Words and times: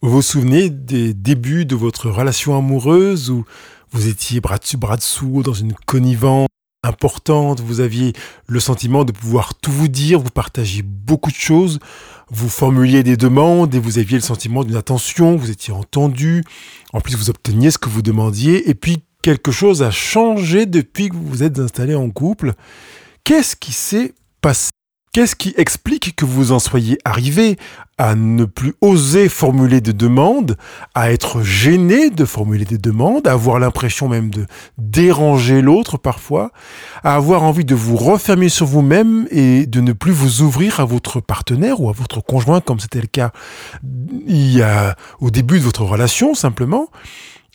Vous 0.00 0.10
vous 0.10 0.22
souvenez 0.22 0.70
des 0.70 1.12
débuts 1.12 1.64
de 1.64 1.74
votre 1.74 2.08
relation 2.08 2.56
amoureuse 2.56 3.30
où 3.30 3.44
vous 3.90 4.06
étiez 4.06 4.40
bras 4.40 4.58
dessus, 4.58 4.76
bras 4.76 4.96
dessous, 4.96 5.42
dans 5.42 5.54
une 5.54 5.72
connivence 5.72 6.46
importante, 6.84 7.60
vous 7.60 7.80
aviez 7.80 8.12
le 8.46 8.60
sentiment 8.60 9.04
de 9.04 9.10
pouvoir 9.10 9.56
tout 9.56 9.72
vous 9.72 9.88
dire, 9.88 10.20
vous 10.20 10.30
partagiez 10.30 10.82
beaucoup 10.82 11.30
de 11.30 11.36
choses, 11.36 11.80
vous 12.30 12.48
formuliez 12.48 13.02
des 13.02 13.16
demandes 13.16 13.74
et 13.74 13.80
vous 13.80 13.98
aviez 13.98 14.18
le 14.18 14.22
sentiment 14.22 14.62
d'une 14.62 14.76
attention, 14.76 15.34
vous 15.34 15.50
étiez 15.50 15.74
entendu, 15.74 16.44
en 16.92 17.00
plus 17.00 17.16
vous 17.16 17.28
obteniez 17.28 17.72
ce 17.72 17.78
que 17.78 17.88
vous 17.88 18.02
demandiez, 18.02 18.70
et 18.70 18.74
puis 18.74 19.02
quelque 19.22 19.50
chose 19.50 19.82
a 19.82 19.90
changé 19.90 20.66
depuis 20.66 21.08
que 21.08 21.16
vous 21.16 21.26
vous 21.26 21.42
êtes 21.42 21.58
installé 21.58 21.96
en 21.96 22.08
couple. 22.10 22.52
Qu'est-ce 23.24 23.56
qui 23.56 23.72
s'est 23.72 24.14
passé 24.40 24.70
Qu'est-ce 25.18 25.34
qui 25.34 25.52
explique 25.56 26.14
que 26.14 26.24
vous 26.24 26.52
en 26.52 26.60
soyez 26.60 26.96
arrivé 27.04 27.56
à 27.98 28.14
ne 28.14 28.44
plus 28.44 28.74
oser 28.80 29.28
formuler 29.28 29.80
de 29.80 29.90
demandes, 29.90 30.56
à 30.94 31.10
être 31.10 31.42
gêné 31.42 32.10
de 32.10 32.24
formuler 32.24 32.64
des 32.64 32.78
demandes, 32.78 33.26
à 33.26 33.32
avoir 33.32 33.58
l'impression 33.58 34.06
même 34.06 34.30
de 34.30 34.46
déranger 34.78 35.60
l'autre 35.60 35.98
parfois, 35.98 36.52
à 37.02 37.16
avoir 37.16 37.42
envie 37.42 37.64
de 37.64 37.74
vous 37.74 37.96
refermer 37.96 38.48
sur 38.48 38.66
vous-même 38.66 39.26
et 39.32 39.66
de 39.66 39.80
ne 39.80 39.92
plus 39.92 40.12
vous 40.12 40.42
ouvrir 40.42 40.78
à 40.78 40.84
votre 40.84 41.18
partenaire 41.18 41.80
ou 41.80 41.90
à 41.90 41.92
votre 41.92 42.20
conjoint 42.20 42.60
comme 42.60 42.78
c'était 42.78 43.00
le 43.00 43.08
cas 43.08 43.32
au 45.18 45.30
début 45.32 45.58
de 45.58 45.64
votre 45.64 45.82
relation 45.82 46.34
simplement? 46.34 46.90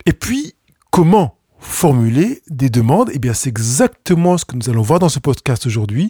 Et 0.05 0.11
puis, 0.11 0.55
comment 0.91 1.37
formuler 1.63 2.41
des 2.49 2.69
demandes, 2.69 3.09
et 3.09 3.13
eh 3.15 3.19
bien 3.19 3.33
c'est 3.33 3.49
exactement 3.49 4.37
ce 4.37 4.45
que 4.45 4.55
nous 4.55 4.69
allons 4.69 4.81
voir 4.81 4.99
dans 4.99 5.09
ce 5.09 5.19
podcast 5.19 5.65
aujourd'hui 5.65 6.09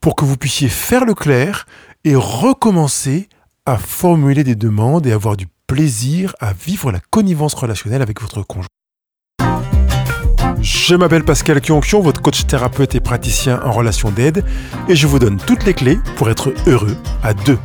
pour 0.00 0.16
que 0.16 0.24
vous 0.24 0.36
puissiez 0.36 0.68
faire 0.68 1.04
le 1.04 1.14
clair 1.14 1.66
et 2.04 2.14
recommencer 2.14 3.28
à 3.66 3.76
formuler 3.76 4.44
des 4.44 4.54
demandes 4.54 5.06
et 5.06 5.12
avoir 5.12 5.36
du 5.36 5.46
plaisir 5.66 6.34
à 6.40 6.52
vivre 6.52 6.90
la 6.90 7.00
connivence 7.10 7.54
relationnelle 7.54 8.02
avec 8.02 8.20
votre 8.20 8.42
conjoint. 8.42 8.66
Je 10.60 10.94
m'appelle 10.96 11.24
Pascal 11.24 11.60
Kionkion, 11.60 12.00
votre 12.00 12.20
coach 12.20 12.46
thérapeute 12.46 12.94
et 12.94 13.00
praticien 13.00 13.60
en 13.62 13.72
relation 13.72 14.10
d'aide, 14.10 14.44
et 14.88 14.96
je 14.96 15.06
vous 15.06 15.18
donne 15.18 15.36
toutes 15.36 15.64
les 15.64 15.74
clés 15.74 15.98
pour 16.16 16.30
être 16.30 16.52
heureux 16.66 16.96
à 17.22 17.34
deux. 17.34 17.58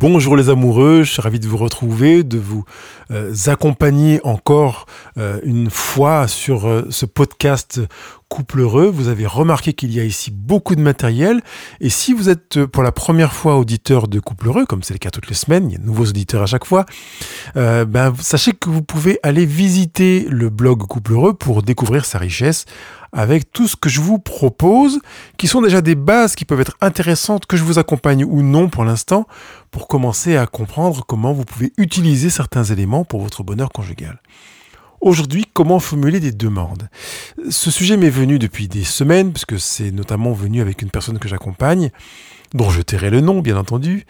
Bonjour 0.00 0.36
les 0.36 0.48
amoureux, 0.48 1.02
je 1.02 1.10
suis 1.10 1.22
ravi 1.22 1.40
de 1.40 1.48
vous 1.48 1.56
retrouver, 1.56 2.22
de 2.22 2.38
vous 2.38 2.64
euh, 3.10 3.34
accompagner 3.46 4.20
encore 4.22 4.86
euh, 5.16 5.40
une 5.42 5.70
fois 5.70 6.28
sur 6.28 6.68
euh, 6.68 6.86
ce 6.90 7.04
podcast 7.04 7.80
Couple 8.28 8.60
Heureux. 8.60 8.88
Vous 8.88 9.08
avez 9.08 9.26
remarqué 9.26 9.72
qu'il 9.72 9.92
y 9.94 10.00
a 10.00 10.04
ici 10.04 10.30
beaucoup 10.30 10.76
de 10.76 10.80
matériel 10.80 11.40
et 11.80 11.90
si 11.90 12.12
vous 12.12 12.28
êtes 12.28 12.64
pour 12.66 12.82
la 12.82 12.92
première 12.92 13.32
fois 13.32 13.56
auditeur 13.56 14.08
de 14.08 14.20
Couple 14.20 14.48
Heureux, 14.48 14.66
comme 14.66 14.82
c'est 14.82 14.94
le 14.94 14.98
cas 14.98 15.10
toutes 15.10 15.28
les 15.28 15.34
semaines, 15.34 15.70
il 15.70 15.72
y 15.72 15.76
a 15.76 15.78
de 15.78 15.86
nouveaux 15.86 16.06
auditeurs 16.06 16.42
à 16.42 16.46
chaque 16.46 16.64
fois, 16.64 16.86
ben, 17.54 18.12
sachez 18.20 18.52
que 18.52 18.68
vous 18.68 18.82
pouvez 18.82 19.18
aller 19.22 19.46
visiter 19.46 20.26
le 20.28 20.50
blog 20.50 20.86
Couple 20.86 21.12
Heureux 21.12 21.34
pour 21.34 21.62
découvrir 21.62 22.04
sa 22.04 22.18
richesse 22.18 22.64
avec 23.12 23.50
tout 23.52 23.66
ce 23.66 23.76
que 23.76 23.88
je 23.88 24.00
vous 24.00 24.18
propose, 24.18 25.00
qui 25.38 25.48
sont 25.48 25.62
déjà 25.62 25.80
des 25.80 25.94
bases 25.94 26.34
qui 26.34 26.44
peuvent 26.44 26.60
être 26.60 26.76
intéressantes, 26.80 27.46
que 27.46 27.56
je 27.56 27.64
vous 27.64 27.78
accompagne 27.78 28.24
ou 28.24 28.42
non 28.42 28.68
pour 28.68 28.84
l'instant, 28.84 29.26
pour 29.70 29.88
commencer 29.88 30.36
à 30.36 30.46
comprendre 30.46 31.04
comment 31.06 31.32
vous 31.32 31.44
pouvez 31.44 31.72
utiliser 31.78 32.30
certains 32.30 32.64
éléments 32.64 33.04
pour 33.04 33.22
votre 33.22 33.42
bonheur 33.42 33.70
conjugal. 33.70 34.20
Aujourd'hui, 35.00 35.44
comment 35.52 35.78
formuler 35.78 36.18
des 36.18 36.32
demandes? 36.32 36.88
Ce 37.50 37.70
sujet 37.70 37.96
m'est 37.96 38.10
venu 38.10 38.38
depuis 38.40 38.66
des 38.66 38.82
semaines, 38.82 39.32
puisque 39.32 39.58
c'est 39.60 39.92
notamment 39.92 40.32
venu 40.32 40.60
avec 40.60 40.82
une 40.82 40.90
personne 40.90 41.20
que 41.20 41.28
j'accompagne, 41.28 41.90
dont 42.54 42.68
je 42.70 42.82
tairai 42.82 43.10
le 43.10 43.20
nom, 43.20 43.40
bien 43.40 43.56
entendu. 43.56 44.06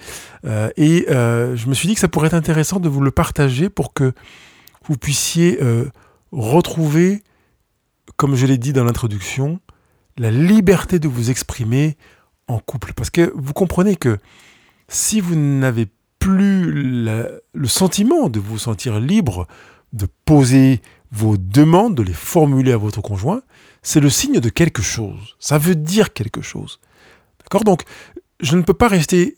Euh, 0.46 0.70
et 0.78 1.06
euh, 1.10 1.56
je 1.56 1.68
me 1.68 1.74
suis 1.74 1.88
dit 1.88 1.94
que 1.94 2.00
ça 2.00 2.08
pourrait 2.08 2.28
être 2.28 2.34
intéressant 2.34 2.80
de 2.80 2.88
vous 2.88 3.02
le 3.02 3.10
partager 3.10 3.68
pour 3.68 3.92
que 3.92 4.12
vous 4.86 4.96
puissiez 4.96 5.58
euh, 5.62 5.90
retrouver 6.32 7.22
comme 8.16 8.34
je 8.34 8.46
l'ai 8.46 8.58
dit 8.58 8.72
dans 8.72 8.84
l'introduction, 8.84 9.60
la 10.16 10.30
liberté 10.30 10.98
de 10.98 11.06
vous 11.06 11.30
exprimer 11.30 11.96
en 12.48 12.58
couple. 12.58 12.92
Parce 12.94 13.10
que 13.10 13.30
vous 13.36 13.52
comprenez 13.52 13.94
que 13.94 14.18
si 14.88 15.20
vous 15.20 15.36
n'avez 15.36 15.86
plus 16.18 16.72
le 16.72 17.68
sentiment 17.68 18.28
de 18.28 18.40
vous 18.40 18.58
sentir 18.58 18.98
libre 18.98 19.46
de 19.92 20.06
poser 20.24 20.80
vos 21.10 21.36
demandes, 21.36 21.94
de 21.94 22.02
les 22.02 22.12
formuler 22.12 22.72
à 22.72 22.76
votre 22.76 23.00
conjoint, 23.00 23.42
c'est 23.82 24.00
le 24.00 24.10
signe 24.10 24.40
de 24.40 24.48
quelque 24.48 24.82
chose. 24.82 25.36
Ça 25.38 25.58
veut 25.58 25.74
dire 25.74 26.12
quelque 26.12 26.42
chose. 26.42 26.80
D'accord? 27.40 27.64
Donc, 27.64 27.82
je 28.40 28.56
ne 28.56 28.62
peux 28.62 28.74
pas 28.74 28.88
rester 28.88 29.36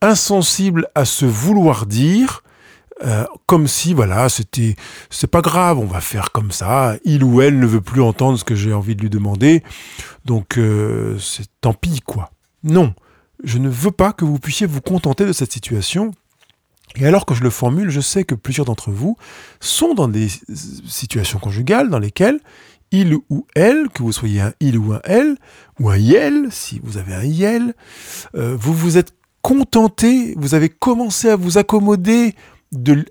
insensible 0.00 0.88
à 0.94 1.04
ce 1.04 1.24
vouloir 1.24 1.86
dire 1.86 2.42
euh, 3.04 3.24
comme 3.46 3.66
si 3.66 3.94
voilà 3.94 4.28
c'était 4.28 4.76
c'est 5.10 5.26
pas 5.26 5.40
grave 5.40 5.78
on 5.78 5.86
va 5.86 6.00
faire 6.00 6.30
comme 6.30 6.50
ça 6.50 6.96
il 7.04 7.24
ou 7.24 7.40
elle 7.40 7.58
ne 7.58 7.66
veut 7.66 7.80
plus 7.80 8.02
entendre 8.02 8.38
ce 8.38 8.44
que 8.44 8.54
j'ai 8.54 8.72
envie 8.72 8.94
de 8.94 9.00
lui 9.00 9.10
demander 9.10 9.62
donc 10.24 10.58
euh, 10.58 11.18
c'est 11.18 11.46
tant 11.60 11.72
pis 11.72 12.00
quoi 12.00 12.30
non 12.64 12.94
je 13.42 13.58
ne 13.58 13.68
veux 13.68 13.90
pas 13.90 14.12
que 14.12 14.24
vous 14.24 14.38
puissiez 14.38 14.66
vous 14.66 14.80
contenter 14.80 15.24
de 15.24 15.32
cette 15.32 15.52
situation 15.52 16.12
et 16.96 17.06
alors 17.06 17.26
que 17.26 17.34
je 17.34 17.42
le 17.42 17.50
formule 17.50 17.90
je 17.90 18.00
sais 18.00 18.24
que 18.24 18.34
plusieurs 18.34 18.66
d'entre 18.66 18.90
vous 18.90 19.16
sont 19.60 19.94
dans 19.94 20.08
des 20.08 20.28
situations 20.86 21.38
conjugales 21.38 21.88
dans 21.90 21.98
lesquelles 21.98 22.40
il 22.92 23.14
ou 23.30 23.46
elle, 23.54 23.88
que 23.88 24.02
vous 24.02 24.12
soyez 24.12 24.42
un 24.42 24.52
il 24.60 24.78
ou 24.78 24.92
un 24.92 25.00
elle, 25.04 25.36
ou 25.80 25.88
un 25.88 25.96
yel, 25.96 26.48
si 26.50 26.78
vous 26.84 26.98
avez 26.98 27.14
un 27.14 27.24
yel, 27.24 27.74
euh, 28.36 28.54
vous 28.54 28.74
vous 28.74 28.98
êtes 28.98 29.14
contenté, 29.40 30.34
vous 30.36 30.54
avez 30.54 30.68
commencé 30.68 31.28
à 31.28 31.36
vous 31.36 31.58
accommoder 31.58 32.34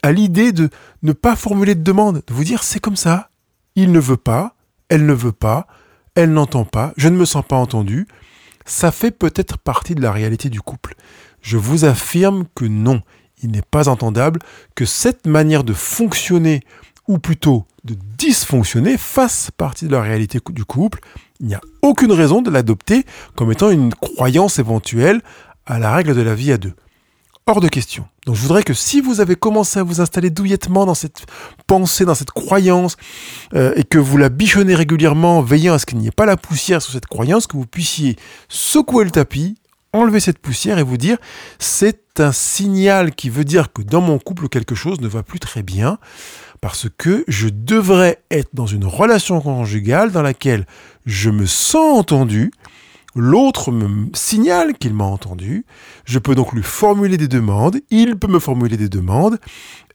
à 0.01 0.11
l'idée 0.11 0.51
de 0.53 0.69
ne 1.03 1.11
pas 1.11 1.35
formuler 1.35 1.75
de 1.75 1.83
demande, 1.83 2.23
de 2.25 2.33
vous 2.33 2.43
dire 2.43 2.63
c'est 2.63 2.79
comme 2.79 2.95
ça, 2.95 3.29
il 3.75 3.91
ne 3.91 3.99
veut 3.99 4.17
pas, 4.17 4.55
elle 4.87 5.05
ne 5.05 5.13
veut 5.13 5.31
pas, 5.31 5.67
elle 6.15 6.31
n'entend 6.31 6.63
pas, 6.63 6.93
je 6.95 7.09
ne 7.09 7.17
me 7.17 7.25
sens 7.25 7.43
pas 7.45 7.57
entendu, 7.57 8.07
ça 8.65 8.91
fait 8.91 9.11
peut-être 9.11 9.57
partie 9.57 9.95
de 9.95 10.01
la 10.01 10.11
réalité 10.11 10.49
du 10.49 10.61
couple. 10.61 10.95
Je 11.41 11.57
vous 11.57 11.85
affirme 11.85 12.45
que 12.55 12.65
non, 12.65 13.01
il 13.41 13.51
n'est 13.51 13.61
pas 13.61 13.89
entendable 13.89 14.39
que 14.75 14.85
cette 14.85 15.27
manière 15.27 15.63
de 15.63 15.73
fonctionner, 15.73 16.61
ou 17.07 17.19
plutôt 17.19 17.65
de 17.83 17.95
dysfonctionner, 18.17 18.97
fasse 18.97 19.49
partie 19.55 19.85
de 19.85 19.91
la 19.91 20.01
réalité 20.01 20.39
du 20.49 20.65
couple. 20.65 20.99
Il 21.39 21.47
n'y 21.47 21.55
a 21.55 21.61
aucune 21.81 22.11
raison 22.11 22.41
de 22.41 22.51
l'adopter 22.51 23.05
comme 23.35 23.51
étant 23.51 23.69
une 23.69 23.93
croyance 23.93 24.59
éventuelle 24.59 25.21
à 25.65 25.79
la 25.79 25.93
règle 25.93 26.15
de 26.15 26.21
la 26.21 26.35
vie 26.35 26.51
à 26.51 26.57
deux 26.57 26.73
hors 27.47 27.61
de 27.61 27.67
question. 27.67 28.05
Donc 28.25 28.35
je 28.35 28.41
voudrais 28.41 28.63
que 28.63 28.73
si 28.73 29.01
vous 29.01 29.19
avez 29.19 29.35
commencé 29.35 29.79
à 29.79 29.83
vous 29.83 29.99
installer 29.99 30.29
douillettement 30.29 30.85
dans 30.85 30.93
cette 30.93 31.25
pensée, 31.67 32.05
dans 32.05 32.15
cette 32.15 32.31
croyance, 32.31 32.97
euh, 33.53 33.73
et 33.75 33.83
que 33.83 33.97
vous 33.97 34.17
la 34.17 34.29
bichonnez 34.29 34.75
régulièrement, 34.75 35.41
veillant 35.41 35.73
à 35.73 35.79
ce 35.79 35.85
qu'il 35.85 35.97
n'y 35.97 36.07
ait 36.07 36.11
pas 36.11 36.25
la 36.25 36.37
poussière 36.37 36.81
sur 36.81 36.93
cette 36.93 37.07
croyance, 37.07 37.47
que 37.47 37.57
vous 37.57 37.65
puissiez 37.65 38.15
secouer 38.47 39.03
le 39.03 39.11
tapis, 39.11 39.55
enlever 39.93 40.19
cette 40.19 40.39
poussière 40.39 40.79
et 40.79 40.83
vous 40.83 40.97
dire 40.97 41.17
c'est 41.59 42.19
un 42.19 42.31
signal 42.31 43.13
qui 43.13 43.29
veut 43.29 43.43
dire 43.43 43.73
que 43.73 43.81
dans 43.81 44.01
mon 44.01 44.19
couple 44.19 44.49
quelque 44.49 44.75
chose 44.75 45.01
ne 45.01 45.07
va 45.07 45.23
plus 45.23 45.39
très 45.39 45.63
bien 45.63 45.97
parce 46.61 46.87
que 46.97 47.23
je 47.27 47.49
devrais 47.49 48.21
être 48.29 48.49
dans 48.53 48.67
une 48.67 48.85
relation 48.85 49.41
conjugale 49.41 50.11
dans 50.11 50.21
laquelle 50.21 50.65
je 51.05 51.29
me 51.29 51.45
sens 51.45 51.99
entendu, 51.99 52.51
L'autre 53.15 53.71
me 53.71 54.07
signale 54.13 54.77
qu'il 54.77 54.93
m'a 54.93 55.03
entendu. 55.03 55.65
Je 56.05 56.17
peux 56.17 56.33
donc 56.33 56.53
lui 56.53 56.63
formuler 56.63 57.17
des 57.17 57.27
demandes. 57.27 57.79
Il 57.89 58.17
peut 58.17 58.27
me 58.27 58.39
formuler 58.39 58.77
des 58.77 58.87
demandes. 58.87 59.37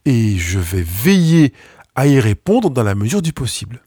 Et 0.04 0.36
je 0.36 0.58
vais 0.58 0.84
veiller 0.84 1.52
à 1.94 2.06
y 2.06 2.20
répondre 2.20 2.68
dans 2.70 2.82
la 2.82 2.94
mesure 2.94 3.22
du 3.22 3.32
possible. 3.32 3.80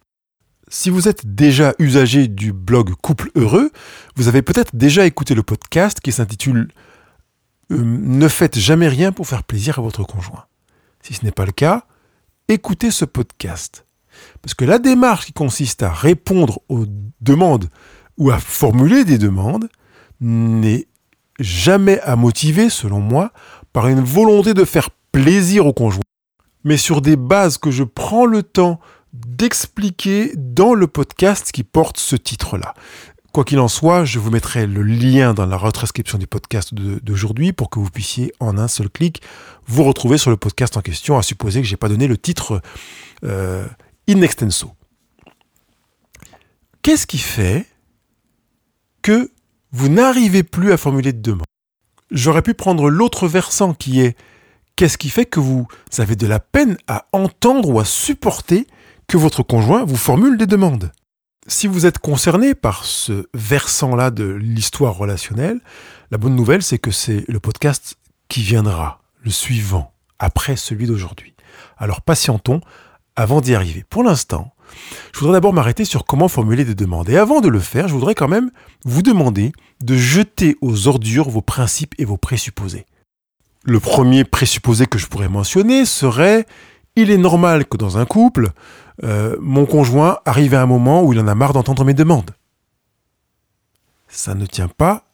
Si 0.71 0.91
vous 0.91 1.07
êtes 1.07 1.35
déjà 1.35 1.73
usager 1.79 2.27
du 2.27 2.53
blog 2.53 2.93
Couple 3.01 3.31
Heureux, 3.33 3.71
vous 4.15 4.27
avez 4.27 4.43
peut-être 4.43 4.75
déjà 4.75 5.07
écouté 5.07 5.33
le 5.33 5.41
podcast 5.41 5.99
qui 5.99 6.11
s'intitule 6.11 6.71
euh, 7.71 7.81
Ne 7.81 8.27
faites 8.27 8.57
jamais 8.59 8.87
rien 8.87 9.11
pour 9.11 9.25
faire 9.25 9.43
plaisir 9.43 9.79
à 9.79 9.81
votre 9.81 10.03
conjoint. 10.03 10.45
Si 11.01 11.15
ce 11.15 11.25
n'est 11.25 11.31
pas 11.31 11.47
le 11.47 11.53
cas, 11.53 11.85
écoutez 12.47 12.91
ce 12.91 13.03
podcast. 13.03 13.87
Parce 14.43 14.53
que 14.53 14.63
la 14.63 14.77
démarche 14.77 15.25
qui 15.25 15.33
consiste 15.33 15.81
à 15.81 15.91
répondre 15.91 16.59
aux 16.69 16.85
demandes 17.19 17.69
ou 18.19 18.29
à 18.29 18.37
formuler 18.37 19.05
des 19.05 19.17
demandes 19.17 19.69
n'est 20.21 20.85
jamais 21.39 21.99
à 22.01 22.15
motiver, 22.15 22.69
selon 22.69 22.99
moi, 22.99 23.31
par 23.73 23.87
une 23.87 24.01
volonté 24.01 24.53
de 24.53 24.65
faire 24.65 24.91
plaisir 25.11 25.65
au 25.65 25.73
conjoint, 25.73 26.03
mais 26.63 26.77
sur 26.77 27.01
des 27.01 27.15
bases 27.15 27.57
que 27.57 27.71
je 27.71 27.83
prends 27.83 28.27
le 28.27 28.43
temps 28.43 28.79
d'expliquer 29.13 30.33
dans 30.35 30.73
le 30.73 30.87
podcast 30.87 31.51
qui 31.51 31.63
porte 31.63 31.97
ce 31.97 32.15
titre-là. 32.15 32.73
Quoi 33.31 33.43
qu'il 33.43 33.59
en 33.59 33.67
soit, 33.67 34.05
je 34.05 34.17
vous 34.17 34.31
mettrai 34.31 34.65
le 34.65 34.81
lien 34.81 35.35
dans 35.35 35.45
la 35.45 35.55
retranscription 35.55 36.17
du 36.17 36.25
podcast 36.25 36.73
d'aujourd'hui 36.73 37.53
pour 37.53 37.69
que 37.69 37.77
vous 37.77 37.89
puissiez 37.89 38.33
en 38.39 38.57
un 38.57 38.67
seul 38.67 38.89
clic 38.89 39.21
vous 39.67 39.83
retrouver 39.83 40.17
sur 40.17 40.31
le 40.31 40.37
podcast 40.37 40.77
en 40.77 40.81
question, 40.81 41.17
à 41.17 41.21
supposer 41.21 41.61
que 41.61 41.67
je 41.67 41.73
n'ai 41.73 41.77
pas 41.77 41.89
donné 41.89 42.07
le 42.07 42.17
titre 42.17 42.61
euh, 43.23 43.67
in 44.07 44.21
extenso. 44.21 44.71
Qu'est-ce 46.81 47.05
qui 47.05 47.19
fait 47.19 47.67
que 49.03 49.31
vous 49.71 49.89
n'arrivez 49.89 50.41
plus 50.41 50.71
à 50.71 50.77
formuler 50.77 51.13
de 51.13 51.21
demande? 51.21 51.45
J'aurais 52.09 52.41
pu 52.41 52.55
prendre 52.55 52.89
l'autre 52.89 53.27
versant 53.27 53.75
qui 53.75 54.01
est 54.01 54.17
qu'est-ce 54.75 54.97
qui 54.97 55.09
fait 55.09 55.25
que 55.25 55.39
vous 55.39 55.67
avez 55.99 56.15
de 56.15 56.25
la 56.25 56.39
peine 56.39 56.77
à 56.87 57.05
entendre 57.11 57.69
ou 57.69 57.79
à 57.79 57.85
supporter 57.85 58.65
que 59.09 59.17
votre 59.17 59.41
conjoint 59.41 59.85
vous 59.85 59.97
formule 59.97 60.37
des 60.37 60.45
demandes 60.45 60.91
Si 61.47 61.65
vous 61.65 61.87
êtes 61.87 61.97
concerné 61.97 62.53
par 62.53 62.85
ce 62.85 63.25
versant-là 63.33 64.11
de 64.11 64.25
l'histoire 64.25 64.95
relationnelle, 64.95 65.59
la 66.11 66.19
bonne 66.19 66.35
nouvelle 66.35 66.61
c'est 66.61 66.77
que 66.77 66.91
c'est 66.91 67.25
le 67.27 67.39
podcast 67.39 67.95
qui 68.27 68.43
viendra, 68.43 69.01
le 69.23 69.31
suivant, 69.31 69.93
après 70.19 70.55
celui 70.55 70.85
d'aujourd'hui. 70.85 71.33
Alors 71.79 72.01
patientons 72.01 72.61
avant 73.15 73.41
d'y 73.41 73.55
arriver. 73.55 73.83
Pour 73.89 74.03
l'instant, 74.03 74.53
je 75.11 75.19
voudrais 75.19 75.37
d'abord 75.37 75.53
m'arrêter 75.53 75.85
sur 75.85 76.05
comment 76.05 76.27
formuler 76.27 76.63
des 76.63 76.75
demandes. 76.75 77.09
Et 77.09 77.17
avant 77.17 77.41
de 77.41 77.49
le 77.49 77.59
faire, 77.59 77.87
je 77.87 77.93
voudrais 77.95 78.13
quand 78.13 78.27
même 78.27 78.51
vous 78.85 79.01
demander 79.01 79.53
de 79.81 79.95
jeter 79.95 80.55
aux 80.61 80.87
ordures 80.87 81.31
vos 81.31 81.41
principes 81.41 81.95
et 81.97 82.05
vos 82.05 82.17
présupposés. 82.17 82.85
Le 83.63 83.79
premier 83.79 84.23
présupposé 84.23 84.85
que 84.85 84.99
je 84.99 85.07
pourrais 85.07 85.29
mentionner 85.29 85.85
serait 85.85 86.45
il 86.95 87.11
est 87.11 87.17
normal 87.17 87.65
que 87.65 87.77
dans 87.77 87.97
un 87.97 88.05
couple, 88.05 88.49
euh, 89.03 89.35
mon 89.39 89.65
conjoint 89.65 90.19
arrive 90.25 90.53
à 90.53 90.61
un 90.61 90.65
moment 90.65 91.03
où 91.03 91.13
il 91.13 91.19
en 91.19 91.27
a 91.27 91.35
marre 91.35 91.53
d'entendre 91.53 91.85
mes 91.85 91.93
demandes. 91.93 92.31
Ça 94.07 94.35
ne 94.35 94.45
tient 94.45 94.67
pas 94.67 95.05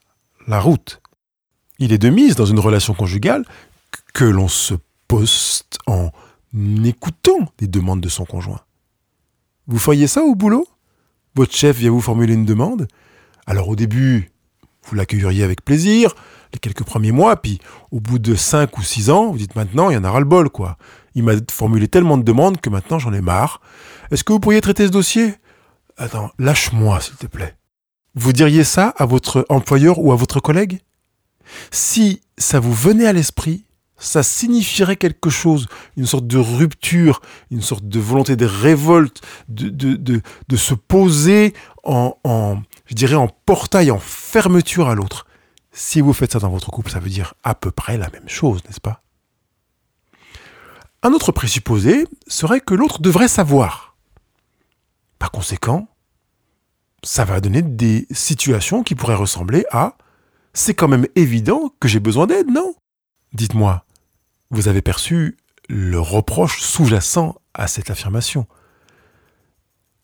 la 0.47 0.59
route. 0.59 1.01
Il 1.79 1.91
est 1.91 1.97
de 1.97 2.09
mise 2.09 2.35
dans 2.35 2.45
une 2.45 2.59
relation 2.59 2.93
conjugale 2.93 3.45
que 4.13 4.25
l'on 4.25 4.47
se 4.47 4.75
poste 5.07 5.77
en 5.87 6.11
écoutant 6.83 7.51
les 7.59 7.67
demandes 7.67 8.01
de 8.01 8.09
son 8.09 8.25
conjoint. 8.25 8.61
Vous 9.67 9.79
feriez 9.79 10.07
ça 10.07 10.23
au 10.23 10.35
boulot? 10.35 10.67
Votre 11.35 11.53
chef 11.53 11.77
vient 11.77 11.91
vous 11.91 12.01
formuler 12.01 12.33
une 12.33 12.45
demande 12.45 12.87
Alors 13.45 13.67
au 13.67 13.75
début, 13.75 14.31
vous 14.85 14.95
l'accueilleriez 14.95 15.43
avec 15.43 15.65
plaisir, 15.65 16.15
les 16.53 16.59
quelques 16.59 16.83
premiers 16.83 17.11
mois, 17.11 17.35
puis 17.35 17.59
au 17.91 17.99
bout 17.99 18.19
de 18.19 18.35
5 18.35 18.77
ou 18.77 18.83
6 18.83 19.09
ans, 19.09 19.31
vous 19.31 19.37
dites 19.37 19.55
maintenant, 19.55 19.89
il 19.89 19.95
y 19.95 19.97
en 19.97 20.03
a 20.03 20.11
ras 20.11 20.19
le 20.19 20.25
bol, 20.25 20.49
quoi. 20.49 20.77
Il 21.15 21.23
m'a 21.23 21.33
formulé 21.49 21.87
tellement 21.87 22.17
de 22.17 22.23
demandes 22.23 22.59
que 22.59 22.69
maintenant 22.69 22.99
j'en 22.99 23.13
ai 23.13 23.21
marre. 23.21 23.61
Est-ce 24.11 24.23
que 24.23 24.33
vous 24.33 24.39
pourriez 24.39 24.61
traiter 24.61 24.85
ce 24.85 24.91
dossier? 24.91 25.35
Attends, 25.97 26.29
lâche-moi, 26.37 26.99
s'il 26.99 27.15
te 27.15 27.27
plaît. 27.27 27.55
Vous 28.15 28.33
diriez 28.33 28.63
ça 28.63 28.93
à 28.97 29.05
votre 29.05 29.45
employeur 29.49 29.99
ou 29.99 30.11
à 30.11 30.15
votre 30.15 30.39
collègue? 30.39 30.79
Si 31.71 32.21
ça 32.37 32.59
vous 32.59 32.73
venait 32.73 33.07
à 33.07 33.13
l'esprit, 33.13 33.65
ça 33.97 34.23
signifierait 34.23 34.97
quelque 34.97 35.29
chose, 35.29 35.67
une 35.95 36.05
sorte 36.05 36.27
de 36.27 36.37
rupture, 36.37 37.21
une 37.49 37.61
sorte 37.61 37.87
de 37.87 37.99
volonté 37.99 38.35
de 38.35 38.45
révolte, 38.45 39.21
de, 39.47 39.69
de, 39.69 40.55
se 40.55 40.73
poser 40.73 41.53
en, 41.83 42.17
en 42.23 43.27
portail, 43.45 43.91
en 43.91 43.99
fermeture 43.99 44.89
à 44.89 44.95
l'autre. 44.95 45.27
Si 45.71 46.01
vous 46.01 46.13
faites 46.13 46.33
ça 46.33 46.39
dans 46.39 46.49
votre 46.49 46.71
couple, 46.71 46.91
ça 46.91 46.99
veut 46.99 47.09
dire 47.09 47.35
à 47.43 47.55
peu 47.55 47.71
près 47.71 47.97
la 47.97 48.09
même 48.09 48.27
chose, 48.27 48.61
n'est-ce 48.65 48.81
pas? 48.81 49.01
Un 51.03 51.13
autre 51.13 51.31
présupposé 51.31 52.07
serait 52.27 52.61
que 52.61 52.73
l'autre 52.73 53.01
devrait 53.01 53.27
savoir. 53.27 53.95
Par 55.19 55.31
conséquent, 55.31 55.87
ça 57.03 57.25
va 57.25 57.39
donner 57.39 57.61
des 57.61 58.07
situations 58.11 58.83
qui 58.83 58.95
pourraient 58.95 59.15
ressembler 59.15 59.65
à 59.71 59.97
c'est 60.53 60.73
quand 60.73 60.87
même 60.87 61.07
évident 61.15 61.73
que 61.79 61.87
j'ai 61.87 61.99
besoin 61.99 62.27
d'aide, 62.27 62.49
non? 62.49 62.73
Dites-moi, 63.33 63.85
vous 64.49 64.67
avez 64.67 64.81
perçu 64.81 65.37
le 65.67 65.99
reproche 65.99 66.61
sous-jacent 66.61 67.35
à 67.53 67.67
cette 67.67 67.89
affirmation. 67.89 68.47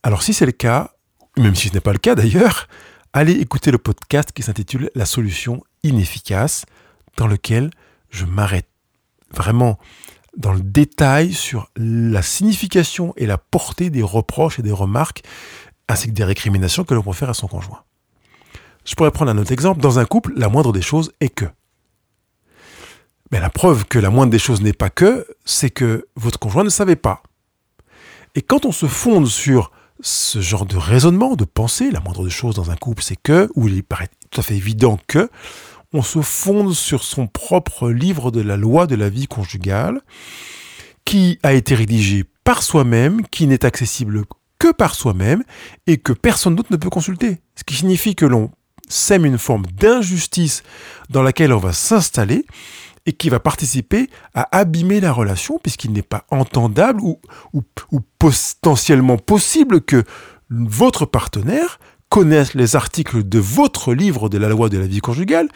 Alors 0.04 0.24
si 0.24 0.34
c'est 0.34 0.46
le 0.46 0.52
cas, 0.52 0.92
même 1.38 1.56
si 1.56 1.70
ce 1.70 1.74
n'est 1.74 1.82
pas 1.82 1.94
le 1.94 2.00
cas 2.00 2.16
d'ailleurs, 2.16 2.68
allez 3.14 3.34
écouter 3.34 3.72
le 3.72 3.78
podcast 3.78 4.32
qui 4.32 4.44
s'intitule 4.44 4.92
La 4.96 5.06
solution 5.06 5.64
inefficace, 5.84 6.66
dans 7.18 7.28
lequel 7.28 7.72
je 8.10 8.26
m'arrête 8.26 8.70
vraiment 9.32 9.80
dans 10.38 10.54
le 10.54 10.62
détail 10.62 11.34
sur 11.34 11.70
la 11.76 12.22
signification 12.22 13.14
et 13.18 13.26
la 13.26 13.38
portée 13.38 13.90
des 13.90 14.02
reproches 14.02 14.60
et 14.60 14.62
des 14.62 14.72
remarques, 14.72 15.24
ainsi 15.88 16.08
que 16.08 16.14
des 16.14 16.24
récriminations 16.24 16.84
que 16.84 16.94
l'on 16.94 17.04
peut 17.04 17.12
faire 17.14 17.30
à 17.30 17.34
son 17.34 17.48
conjoint. 17.48 17.84
Je 18.86 18.96
pourrais 18.96 19.12
prendre 19.12 19.32
un 19.32 19.38
autre 19.38 19.52
exemple. 19.52 19.82
Dans 19.82 20.00
un 20.00 20.06
couple, 20.06 20.34
la 20.36 20.50
moindre 20.50 20.74
des 20.74 20.82
choses 20.82 21.12
est 21.20 21.30
que. 21.30 21.46
Mais 23.32 23.40
la 23.40 23.50
preuve 23.50 23.86
que 23.86 24.00
la 24.00 24.10
moindre 24.10 24.32
des 24.32 24.40
choses 24.40 24.62
n'est 24.62 24.74
pas 24.74 24.90
que, 24.90 25.28
c'est 25.46 25.70
que 25.70 26.08
votre 26.16 26.40
conjoint 26.40 26.64
ne 26.64 26.70
savait 26.70 26.96
pas. 26.96 27.24
Et 28.36 28.42
quand 28.42 28.66
on 28.66 28.72
se 28.72 28.88
fonde 28.88 29.28
sur 29.28 29.72
ce 30.02 30.42
genre 30.42 30.66
de 30.66 30.78
raisonnement, 30.78 31.36
de 31.36 31.46
pensée, 31.46 31.92
la 31.92 32.00
moindre 32.00 32.24
des 32.24 32.32
choses 32.32 32.56
dans 32.56 32.72
un 32.72 32.76
couple, 32.76 33.04
c'est 33.04 33.22
que, 33.22 33.50
ou 33.56 33.68
il 33.68 33.84
paraît 33.84 34.10
tout 34.30 34.40
à 34.40 34.44
fait 34.44 34.56
évident 34.56 34.98
que, 35.08 35.30
on 35.94 36.02
se 36.02 36.22
fonde 36.22 36.74
sur 36.74 37.04
son 37.04 37.28
propre 37.28 37.90
livre 37.90 38.32
de 38.32 38.42
la 38.42 38.58
loi 38.58 38.88
de 38.88 38.96
la 38.96 39.10
vie 39.10 39.28
conjugale, 39.28 40.02
qui 41.06 41.40
a 41.44 41.54
été 41.54 41.76
rédigé 41.76 42.24
par 42.44 42.64
soi-même, 42.64 43.26
qui 43.28 43.48
n'est 43.48 43.66
accessible 43.66 44.24
que 44.60 44.72
par 44.72 44.96
soi-même, 44.96 45.44
et 45.88 45.98
que 45.98 46.14
personne 46.14 46.56
d'autre 46.56 46.72
ne 46.72 46.78
peut 46.78 46.90
consulter. 46.90 47.42
Ce 47.56 47.64
qui 47.64 47.76
signifie 47.76 48.16
que 48.16 48.26
l'on 48.26 48.52
sème 48.88 49.26
une 49.26 49.38
forme 49.38 49.66
d'injustice 49.66 50.64
dans 51.10 51.24
laquelle 51.24 51.54
on 51.54 51.60
va 51.60 51.74
s'installer, 51.74 52.46
et 53.06 53.14
qui 53.14 53.30
va 53.30 53.40
participer 53.40 54.10
à 54.34 54.56
abîmer 54.56 55.00
la 55.00 55.12
relation 55.12 55.60
puisqu'il 55.60 55.92
n'est 55.92 56.02
pas 56.02 56.26
entendable 56.30 57.02
ou, 57.02 57.20
ou, 57.54 57.62
potentiellement 58.20 59.18
possible 59.18 59.82
que 59.82 60.04
votre 60.50 61.06
partenaire 61.06 61.80
connaisse 62.12 62.56
les 62.56 62.76
articles 62.76 63.24
de 63.24 63.40
votre 63.40 63.94
livre 63.94 64.28
de 64.28 64.38
la 64.38 64.50
loi 64.50 64.68
de 64.68 64.78
la 64.78 64.86
vie 64.86 65.00
conjugale, 65.00 65.48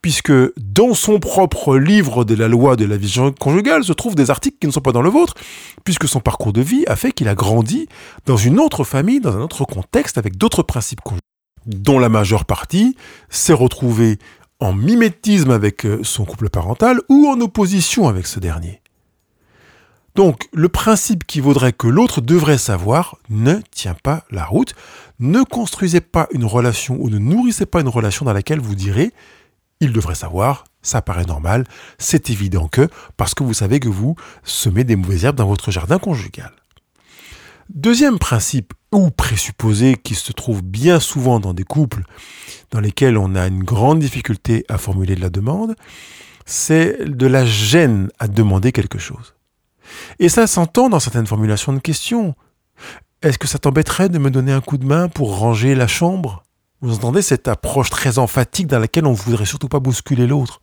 puisque 0.00 0.32
dans 0.56 0.94
son 0.94 1.18
propre 1.18 1.76
livre 1.76 2.24
de 2.24 2.36
la 2.36 2.46
loi 2.46 2.76
de 2.76 2.84
la 2.84 2.96
vie 2.96 3.18
conjugale 3.40 3.82
se 3.82 3.92
trouvent 3.92 4.14
des 4.14 4.30
articles 4.30 4.56
qui 4.60 4.68
ne 4.68 4.72
sont 4.72 4.80
pas 4.80 4.92
dans 4.92 5.02
le 5.02 5.10
vôtre, 5.10 5.34
puisque 5.82 6.06
son 6.06 6.20
parcours 6.20 6.52
de 6.52 6.60
vie 6.60 6.84
a 6.86 6.94
fait 6.94 7.10
qu'il 7.10 7.26
a 7.26 7.34
grandi 7.34 7.88
dans 8.26 8.36
une 8.36 8.60
autre 8.60 8.84
famille, 8.84 9.18
dans 9.18 9.36
un 9.36 9.40
autre 9.40 9.64
contexte, 9.64 10.16
avec 10.16 10.36
d'autres 10.36 10.62
principes 10.62 11.00
conjugaux, 11.00 11.20
dont 11.66 11.98
la 11.98 12.08
majeure 12.08 12.44
partie 12.44 12.96
s'est 13.28 13.52
retrouvée 13.52 14.20
en 14.60 14.72
mimétisme 14.72 15.50
avec 15.50 15.84
euh, 15.84 15.98
son 16.04 16.24
couple 16.24 16.48
parental 16.48 17.00
ou 17.08 17.26
en 17.26 17.40
opposition 17.40 18.06
avec 18.06 18.28
ce 18.28 18.38
dernier. 18.38 18.83
Donc 20.14 20.48
le 20.52 20.68
principe 20.68 21.26
qui 21.26 21.40
vaudrait 21.40 21.72
que 21.72 21.88
l'autre 21.88 22.20
devrait 22.20 22.58
savoir 22.58 23.16
ne 23.30 23.56
tient 23.70 23.96
pas 24.00 24.24
la 24.30 24.44
route. 24.44 24.74
Ne 25.18 25.42
construisez 25.42 26.00
pas 26.00 26.28
une 26.32 26.44
relation 26.44 26.96
ou 27.00 27.10
ne 27.10 27.18
nourrissez 27.18 27.66
pas 27.66 27.80
une 27.80 27.88
relation 27.88 28.24
dans 28.24 28.32
laquelle 28.32 28.60
vous 28.60 28.74
direz 28.74 29.12
il 29.80 29.92
devrait 29.92 30.14
savoir, 30.14 30.64
ça 30.82 31.02
paraît 31.02 31.24
normal, 31.24 31.64
c'est 31.98 32.30
évident 32.30 32.68
que, 32.68 32.88
parce 33.16 33.34
que 33.34 33.42
vous 33.42 33.54
savez 33.54 33.80
que 33.80 33.88
vous 33.88 34.16
semez 34.42 34.84
des 34.84 34.96
mauvaises 34.96 35.24
herbes 35.24 35.36
dans 35.36 35.46
votre 35.46 35.70
jardin 35.70 35.98
conjugal. 35.98 36.52
Deuxième 37.68 38.18
principe 38.18 38.74
ou 38.92 39.10
présupposé 39.10 39.96
qui 39.96 40.14
se 40.14 40.32
trouve 40.32 40.62
bien 40.62 41.00
souvent 41.00 41.40
dans 41.40 41.54
des 41.54 41.64
couples 41.64 42.04
dans 42.70 42.80
lesquels 42.80 43.16
on 43.16 43.34
a 43.34 43.46
une 43.46 43.64
grande 43.64 44.00
difficulté 44.00 44.64
à 44.68 44.78
formuler 44.78 45.16
de 45.16 45.20
la 45.20 45.30
demande, 45.30 45.74
c'est 46.46 47.04
de 47.04 47.26
la 47.26 47.44
gêne 47.44 48.10
à 48.18 48.28
demander 48.28 48.70
quelque 48.72 48.98
chose. 48.98 49.33
Et 50.18 50.28
ça 50.28 50.46
s'entend 50.46 50.88
dans 50.88 51.00
certaines 51.00 51.26
formulations 51.26 51.72
de 51.72 51.78
questions. 51.78 52.34
Est-ce 53.22 53.38
que 53.38 53.48
ça 53.48 53.58
t'embêterait 53.58 54.08
de 54.08 54.18
me 54.18 54.30
donner 54.30 54.52
un 54.52 54.60
coup 54.60 54.76
de 54.76 54.84
main 54.84 55.08
pour 55.08 55.38
ranger 55.38 55.74
la 55.74 55.86
chambre? 55.86 56.44
Vous 56.80 56.94
entendez 56.94 57.22
cette 57.22 57.48
approche 57.48 57.90
très 57.90 58.18
emphatique 58.18 58.66
dans 58.66 58.78
laquelle 58.78 59.06
on 59.06 59.12
ne 59.12 59.16
voudrait 59.16 59.46
surtout 59.46 59.68
pas 59.68 59.80
bousculer 59.80 60.26
l'autre. 60.26 60.60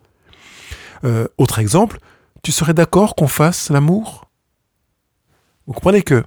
Euh, 1.03 1.27
autre 1.37 1.59
exemple, 1.59 1.99
tu 2.43 2.51
serais 2.51 2.73
d'accord 2.73 3.15
qu'on 3.15 3.27
fasse 3.27 3.69
l'amour? 3.69 4.25
Vous 5.65 5.73
comprenez 5.73 6.03
que 6.03 6.23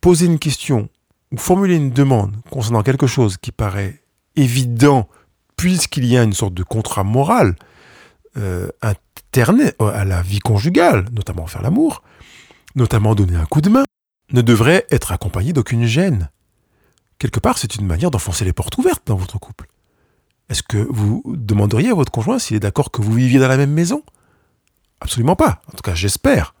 poser 0.00 0.26
une 0.26 0.38
question 0.38 0.88
ou 1.30 1.36
formuler 1.36 1.76
une 1.76 1.90
demande 1.90 2.34
concernant 2.50 2.82
quelque 2.82 3.06
chose 3.06 3.36
qui 3.36 3.52
paraît 3.52 4.02
évident, 4.36 5.08
puisqu'il 5.56 6.04
y 6.04 6.16
a 6.16 6.22
une 6.22 6.32
sorte 6.32 6.54
de 6.54 6.62
contrat 6.62 7.04
moral 7.04 7.54
euh, 8.36 8.68
interne 9.32 9.72
à 9.80 10.04
la 10.04 10.20
vie 10.20 10.40
conjugale, 10.40 11.06
notamment 11.12 11.46
faire 11.46 11.62
l'amour, 11.62 12.02
notamment 12.74 13.14
donner 13.14 13.36
un 13.36 13.46
coup 13.46 13.62
de 13.62 13.70
main, 13.70 13.84
ne 14.32 14.42
devrait 14.42 14.86
être 14.90 15.10
accompagné 15.10 15.54
d'aucune 15.54 15.86
gêne. 15.86 16.30
Quelque 17.18 17.40
part, 17.40 17.56
c'est 17.56 17.76
une 17.76 17.86
manière 17.86 18.10
d'enfoncer 18.10 18.44
les 18.44 18.52
portes 18.52 18.76
ouvertes 18.76 19.06
dans 19.06 19.16
votre 19.16 19.38
couple. 19.38 19.68
Est-ce 20.50 20.62
que 20.62 20.86
vous 20.90 21.22
demanderiez 21.26 21.88
à 21.88 21.94
votre 21.94 22.12
conjoint 22.12 22.38
s'il 22.38 22.58
est 22.58 22.60
d'accord 22.60 22.90
que 22.90 23.00
vous 23.00 23.14
viviez 23.14 23.38
dans 23.38 23.48
la 23.48 23.56
même 23.56 23.72
maison? 23.72 24.02
Absolument 25.00 25.36
pas. 25.36 25.62
En 25.68 25.76
tout 25.76 25.82
cas, 25.82 25.94
j'espère. 25.94 26.54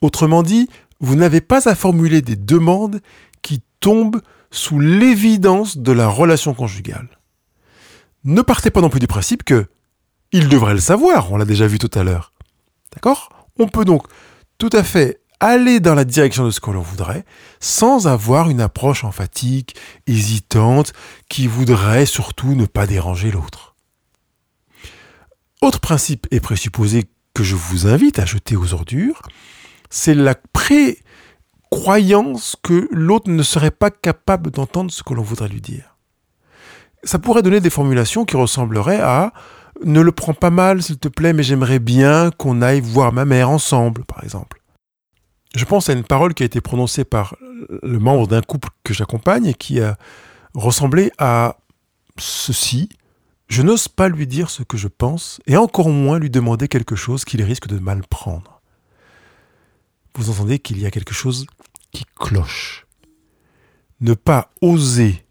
Autrement 0.00 0.42
dit, 0.42 0.68
vous 0.98 1.14
n'avez 1.14 1.40
pas 1.40 1.68
à 1.68 1.76
formuler 1.76 2.22
des 2.22 2.34
demandes 2.34 3.00
qui 3.40 3.62
tombent 3.78 4.20
sous 4.50 4.80
l'évidence 4.80 5.78
de 5.78 5.92
la 5.92 6.08
relation 6.08 6.54
conjugale. 6.54 7.08
Ne 8.24 8.42
partez 8.42 8.72
pas 8.72 8.80
non 8.80 8.90
plus 8.90 9.00
du 9.00 9.06
principe 9.06 9.44
que 9.44 9.68
il 10.32 10.48
devrait 10.48 10.74
le 10.74 10.80
savoir, 10.80 11.32
on 11.32 11.36
l'a 11.36 11.44
déjà 11.44 11.66
vu 11.66 11.78
tout 11.78 11.90
à 11.94 12.04
l'heure. 12.04 12.32
D'accord? 12.94 13.30
On 13.58 13.68
peut 13.68 13.84
donc 13.84 14.06
tout 14.58 14.70
à 14.72 14.82
fait 14.82 15.20
aller 15.40 15.80
dans 15.80 15.94
la 15.94 16.04
direction 16.04 16.44
de 16.44 16.50
ce 16.50 16.60
que 16.60 16.70
l'on 16.70 16.82
voudrait 16.82 17.24
sans 17.60 18.06
avoir 18.06 18.50
une 18.50 18.60
approche 18.60 19.04
emphatique, 19.04 19.76
hésitante, 20.06 20.92
qui 21.28 21.46
voudrait 21.46 22.06
surtout 22.06 22.54
ne 22.54 22.66
pas 22.66 22.86
déranger 22.86 23.30
l'autre. 23.30 23.74
Autre 25.60 25.80
principe 25.80 26.26
et 26.30 26.40
présupposé 26.40 27.04
que 27.34 27.42
je 27.42 27.56
vous 27.56 27.86
invite 27.86 28.18
à 28.18 28.24
jeter 28.24 28.56
aux 28.56 28.74
ordures, 28.74 29.22
c'est 29.90 30.14
la 30.14 30.34
pré-croyance 30.52 32.56
que 32.62 32.88
l'autre 32.92 33.30
ne 33.30 33.42
serait 33.42 33.70
pas 33.70 33.90
capable 33.90 34.50
d'entendre 34.50 34.90
ce 34.90 35.02
que 35.02 35.14
l'on 35.14 35.22
voudrait 35.22 35.48
lui 35.48 35.60
dire. 35.60 35.96
Ça 37.04 37.18
pourrait 37.18 37.42
donner 37.42 37.60
des 37.60 37.70
formulations 37.70 38.24
qui 38.24 38.36
ressembleraient 38.36 39.00
à 39.00 39.32
ne 39.84 40.00
le 40.00 40.12
prends 40.12 40.34
pas 40.34 40.50
mal, 40.50 40.82
s'il 40.82 40.98
te 40.98 41.08
plaît, 41.08 41.32
mais 41.32 41.42
j'aimerais 41.42 41.78
bien 41.78 42.30
qu'on 42.30 42.62
aille 42.62 42.80
voir 42.80 43.12
ma 43.12 43.24
mère 43.24 43.50
ensemble, 43.50 44.04
par 44.04 44.22
exemple. 44.24 44.60
Je 45.54 45.64
pense 45.64 45.88
à 45.88 45.92
une 45.92 46.04
parole 46.04 46.34
qui 46.34 46.42
a 46.42 46.46
été 46.46 46.60
prononcée 46.60 47.04
par 47.04 47.36
le 47.82 47.98
membre 47.98 48.26
d'un 48.28 48.42
couple 48.42 48.68
que 48.84 48.94
j'accompagne 48.94 49.46
et 49.46 49.54
qui 49.54 49.80
a 49.80 49.96
ressemblé 50.54 51.10
à 51.18 51.56
ceci. 52.18 52.88
Je 53.48 53.62
n'ose 53.62 53.88
pas 53.88 54.08
lui 54.08 54.26
dire 54.26 54.50
ce 54.50 54.62
que 54.62 54.76
je 54.76 54.88
pense 54.88 55.40
et 55.46 55.56
encore 55.56 55.88
moins 55.88 56.18
lui 56.18 56.30
demander 56.30 56.68
quelque 56.68 56.96
chose 56.96 57.24
qu'il 57.24 57.42
risque 57.42 57.66
de 57.66 57.78
mal 57.78 58.02
prendre. 58.08 58.60
Vous 60.14 60.30
entendez 60.30 60.58
qu'il 60.58 60.78
y 60.78 60.86
a 60.86 60.90
quelque 60.90 61.14
chose 61.14 61.46
qui 61.92 62.04
cloche. 62.18 62.86
Ne 64.00 64.14
pas 64.14 64.50
oser 64.60 65.24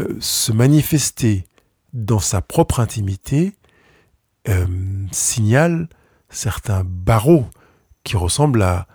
euh, 0.00 0.16
se 0.20 0.52
manifester 0.52 1.44
dans 1.96 2.20
sa 2.20 2.42
propre 2.42 2.78
intimité 2.78 3.54
euh, 4.48 4.66
signale 5.10 5.88
certains 6.28 6.84
barreaux 6.84 7.46
qui 8.04 8.16
ressemblent 8.16 8.62
à 8.62 8.86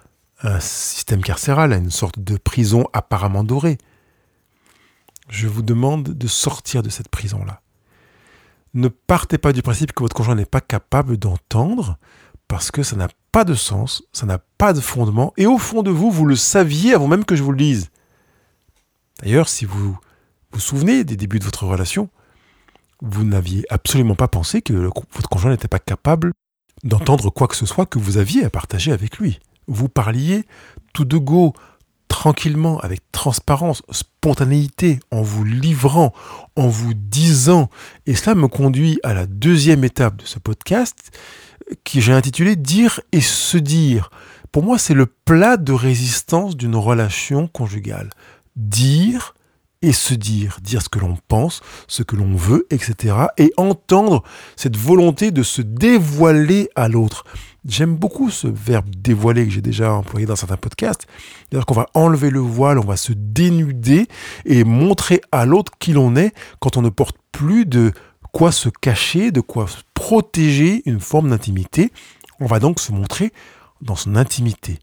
un 0.43 0.59
système 0.59 1.21
carcéral, 1.21 1.73
à 1.73 1.77
une 1.77 1.91
sorte 1.91 2.19
de 2.19 2.37
prison 2.37 2.87
apparemment 2.93 3.43
dorée. 3.43 3.77
Je 5.29 5.47
vous 5.47 5.63
demande 5.63 6.03
de 6.03 6.27
sortir 6.27 6.83
de 6.83 6.89
cette 6.89 7.09
prison-là. 7.09 7.61
Ne 8.73 8.87
partez 8.87 9.37
pas 9.37 9.51
du 9.51 9.61
principe 9.61 9.93
que 9.93 10.03
votre 10.03 10.15
conjoint 10.15 10.35
n'est 10.35 10.45
pas 10.45 10.61
capable 10.61 11.17
d'entendre, 11.17 11.97
parce 12.47 12.69
que 12.69 12.83
ça 12.83 12.95
n'a 12.95 13.07
pas 13.31 13.43
de 13.43 13.53
sens, 13.53 14.03
ça 14.13 14.25
n'a 14.25 14.39
pas 14.57 14.73
de 14.73 14.81
fondement, 14.81 15.33
et 15.37 15.47
au 15.47 15.57
fond 15.57 15.83
de 15.83 15.91
vous, 15.91 16.11
vous 16.11 16.25
le 16.25 16.35
saviez 16.35 16.93
avant 16.93 17.07
même 17.07 17.25
que 17.25 17.35
je 17.35 17.43
vous 17.43 17.51
le 17.51 17.57
dise. 17.57 17.89
D'ailleurs, 19.21 19.49
si 19.49 19.65
vous 19.65 19.97
vous 20.51 20.59
souvenez 20.59 21.03
des 21.03 21.17
débuts 21.17 21.39
de 21.39 21.45
votre 21.45 21.65
relation, 21.65 22.09
vous 23.01 23.23
n'aviez 23.23 23.65
absolument 23.69 24.15
pas 24.15 24.27
pensé 24.27 24.61
que 24.61 24.73
votre 24.73 25.29
conjoint 25.29 25.51
n'était 25.51 25.67
pas 25.67 25.79
capable 25.79 26.31
d'entendre 26.83 27.29
quoi 27.29 27.47
que 27.47 27.55
ce 27.55 27.65
soit 27.65 27.85
que 27.85 27.99
vous 27.99 28.17
aviez 28.17 28.43
à 28.45 28.49
partager 28.49 28.91
avec 28.91 29.17
lui 29.17 29.39
vous 29.67 29.89
parliez 29.89 30.43
tout 30.93 31.05
de 31.05 31.17
go, 31.17 31.53
tranquillement, 32.07 32.79
avec 32.79 33.01
transparence, 33.11 33.83
spontanéité, 33.89 34.99
en 35.11 35.21
vous 35.21 35.43
livrant, 35.43 36.13
en 36.55 36.67
vous 36.67 36.93
disant. 36.93 37.69
Et 38.05 38.15
cela 38.15 38.35
me 38.35 38.47
conduit 38.47 38.99
à 39.03 39.13
la 39.13 39.25
deuxième 39.25 39.83
étape 39.83 40.17
de 40.17 40.25
ce 40.25 40.39
podcast, 40.39 41.17
qui 41.83 42.01
j'ai 42.01 42.13
intitulé 42.13 42.55
Dire 42.55 42.99
et 43.11 43.21
se 43.21 43.57
dire. 43.57 44.09
Pour 44.51 44.63
moi, 44.63 44.77
c'est 44.77 44.93
le 44.93 45.05
plat 45.05 45.55
de 45.55 45.71
résistance 45.71 46.57
d'une 46.57 46.75
relation 46.75 47.47
conjugale. 47.47 48.09
Dire 48.57 49.33
et 49.81 49.93
se 49.93 50.13
dire, 50.13 50.59
dire 50.61 50.81
ce 50.81 50.89
que 50.89 50.99
l'on 50.99 51.17
pense, 51.27 51.61
ce 51.87 52.03
que 52.03 52.15
l'on 52.15 52.35
veut, 52.35 52.67
etc. 52.69 53.15
Et 53.37 53.51
entendre 53.57 54.23
cette 54.55 54.77
volonté 54.77 55.31
de 55.31 55.43
se 55.43 55.61
dévoiler 55.61 56.69
à 56.75 56.87
l'autre. 56.87 57.25
J'aime 57.67 57.95
beaucoup 57.95 58.29
ce 58.29 58.47
verbe 58.47 58.89
dévoiler 58.95 59.45
que 59.45 59.51
j'ai 59.51 59.61
déjà 59.61 59.93
employé 59.93 60.25
dans 60.25 60.35
certains 60.35 60.57
podcasts. 60.57 61.07
C'est-à-dire 61.49 61.65
qu'on 61.65 61.75
va 61.75 61.87
enlever 61.93 62.29
le 62.29 62.39
voile, 62.39 62.79
on 62.79 62.85
va 62.85 62.97
se 62.97 63.13
dénuder 63.13 64.07
et 64.45 64.63
montrer 64.63 65.21
à 65.31 65.45
l'autre 65.45 65.71
qui 65.79 65.93
l'on 65.93 66.15
est 66.15 66.33
quand 66.59 66.77
on 66.77 66.81
ne 66.81 66.89
porte 66.89 67.17
plus 67.31 67.65
de 67.65 67.91
quoi 68.31 68.51
se 68.51 68.69
cacher, 68.69 69.31
de 69.31 69.41
quoi 69.41 69.65
protéger 69.93 70.81
une 70.85 70.99
forme 70.99 71.29
d'intimité. 71.29 71.91
On 72.39 72.45
va 72.45 72.59
donc 72.59 72.79
se 72.79 72.91
montrer 72.91 73.31
dans 73.81 73.95
son 73.95 74.15
intimité. 74.15 74.79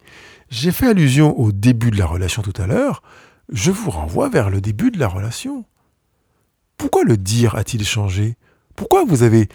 J'ai 0.51 0.73
fait 0.73 0.87
allusion 0.87 1.39
au 1.39 1.53
début 1.53 1.91
de 1.91 1.99
la 1.99 2.07
relation 2.07 2.43
tout 2.43 2.55
à 2.61 2.67
l'heure 2.67 3.03
je 3.49 3.71
vous 3.71 3.91
renvoie 3.91 4.29
vers 4.29 4.51
le 4.51 4.61
début 4.61 4.91
de 4.91 4.99
la 4.99 5.09
relation. 5.09 5.65
Pourquoi 6.77 7.05
le 7.05 7.17
dire 7.17 7.55
a-t-il 7.55 7.85
changé? 7.85 8.37
Pourquoi 8.77 9.05
vous 9.05 9.23
avez 9.23 9.49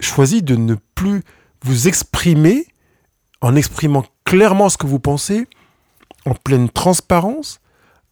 choisi 0.00 0.42
de 0.42 0.56
ne 0.56 0.74
plus 0.94 1.22
vous 1.64 1.88
exprimer 1.88 2.66
en 3.40 3.56
exprimant 3.56 4.04
clairement 4.24 4.68
ce 4.68 4.76
que 4.76 4.86
vous 4.86 5.00
pensez, 5.00 5.46
en 6.26 6.34
pleine 6.34 6.68
transparence, 6.68 7.60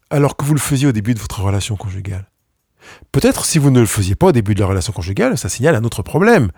alors 0.09 0.35
que 0.35 0.45
vous 0.45 0.53
le 0.53 0.59
faisiez 0.59 0.87
au 0.87 0.91
début 0.91 1.13
de 1.13 1.19
votre 1.19 1.41
relation 1.41 1.75
conjugale? 1.75 2.27
Peut-être 3.11 3.45
si 3.45 3.59
vous 3.59 3.69
ne 3.69 3.79
le 3.79 3.85
faisiez 3.85 4.15
pas 4.15 4.27
au 4.27 4.31
début 4.31 4.55
de 4.55 4.59
la 4.59 4.65
relation 4.65 4.93
conjugale, 4.93 5.37
ça 5.37 5.49
signale 5.49 5.75
un 5.75 5.83
autre 5.83 6.01
problème. 6.01 6.51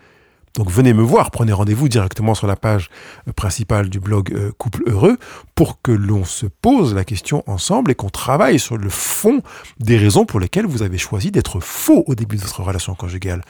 Donc 0.55 0.69
venez 0.69 0.93
me 0.93 1.01
voir, 1.01 1.31
prenez 1.31 1.51
rendez-vous 1.51 1.89
directement 1.89 2.36
sur 2.36 2.45
la 2.45 2.55
page 2.55 2.89
euh, 3.27 3.31
principale 3.31 3.89
du 3.89 4.00
blog 4.00 4.31
euh, 4.31 4.51
Couple 4.57 4.83
Heureux 4.86 5.17
pour 5.55 5.81
que 5.81 5.91
l'on 5.91 6.25
se 6.25 6.45
pose 6.45 6.93
la 6.93 7.03
question 7.03 7.43
ensemble 7.48 7.89
et 7.89 7.95
qu'on 7.95 8.10
travaille 8.10 8.60
sur 8.60 8.77
le 8.77 8.89
fond 8.89 9.41
des 9.79 9.98
raisons 9.98 10.25
pour 10.25 10.39
lesquelles 10.39 10.67
vous 10.67 10.83
avez 10.83 11.00
choisi 11.00 11.31
d'être 11.31 11.60
faux 11.60 12.03
au 12.05 12.13
début 12.13 12.36
de 12.36 12.41
votre 12.41 12.62
relation 12.62 12.93
conjugale. 12.93 13.41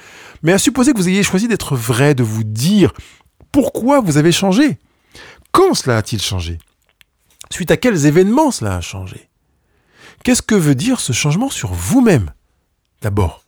Mais 0.44 0.54
à 0.54 0.58
supposer 0.58 0.94
que 0.94 0.98
vous 0.98 1.10
ayez 1.10 1.24
choisi 1.24 1.50
d'être 1.50 1.76
vrai, 1.76 2.16
de 2.16 2.24
vous 2.24 2.46
dire 2.46 2.94
pourquoi 3.52 4.00
vous 4.00 4.18
avez 4.18 4.32
changé. 4.32 4.80
Quand 5.52 5.74
cela 5.74 5.98
a-t-il 5.98 6.22
changé? 6.22 6.58
Suite 7.52 7.70
à 7.70 7.78
quels 7.78 8.06
événements 8.06 8.50
cela 8.50 8.78
a 8.78 8.82
changé? 8.82 9.30
Qu'est-ce 10.24 10.42
que 10.42 10.56
veut 10.56 10.74
dire 10.74 11.02
ce 11.02 11.12
changement 11.12 11.50
sur 11.50 11.74
vous-même? 11.74 12.32
D'abord, 13.02 13.43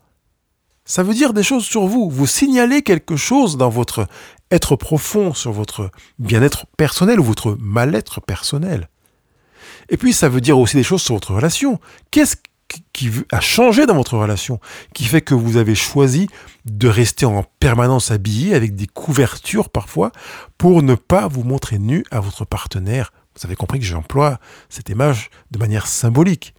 ça 0.85 1.03
veut 1.03 1.13
dire 1.13 1.33
des 1.33 1.43
choses 1.43 1.65
sur 1.65 1.87
vous. 1.87 2.09
Vous 2.09 2.27
signalez 2.27 2.83
quelque 2.83 3.15
chose 3.15 3.57
dans 3.57 3.69
votre 3.69 4.07
être 4.51 4.75
profond, 4.75 5.33
sur 5.33 5.51
votre 5.51 5.89
bien-être 6.19 6.67
personnel 6.77 7.19
ou 7.19 7.23
votre 7.23 7.57
mal-être 7.59 8.21
personnel. 8.21 8.89
Et 9.89 9.97
puis 9.97 10.13
ça 10.13 10.29
veut 10.29 10.41
dire 10.41 10.57
aussi 10.59 10.77
des 10.77 10.83
choses 10.83 11.01
sur 11.01 11.15
votre 11.15 11.33
relation. 11.33 11.79
Qu'est-ce 12.11 12.37
qui 12.93 13.11
a 13.31 13.39
changé 13.39 13.85
dans 13.85 13.95
votre 13.95 14.17
relation, 14.17 14.59
qui 14.93 15.05
fait 15.05 15.21
que 15.21 15.33
vous 15.33 15.57
avez 15.57 15.75
choisi 15.75 16.27
de 16.65 16.87
rester 16.87 17.25
en 17.25 17.43
permanence 17.59 18.11
habillé 18.11 18.53
avec 18.53 18.75
des 18.75 18.87
couvertures 18.87 19.69
parfois 19.69 20.11
pour 20.57 20.81
ne 20.81 20.95
pas 20.95 21.27
vous 21.27 21.43
montrer 21.43 21.79
nu 21.79 22.03
à 22.11 22.19
votre 22.19 22.45
partenaire? 22.45 23.11
Vous 23.35 23.45
avez 23.45 23.55
compris 23.55 23.79
que 23.79 23.85
j'emploie 23.85 24.39
cette 24.69 24.89
image 24.89 25.29
de 25.51 25.59
manière 25.59 25.87
symbolique. 25.87 26.53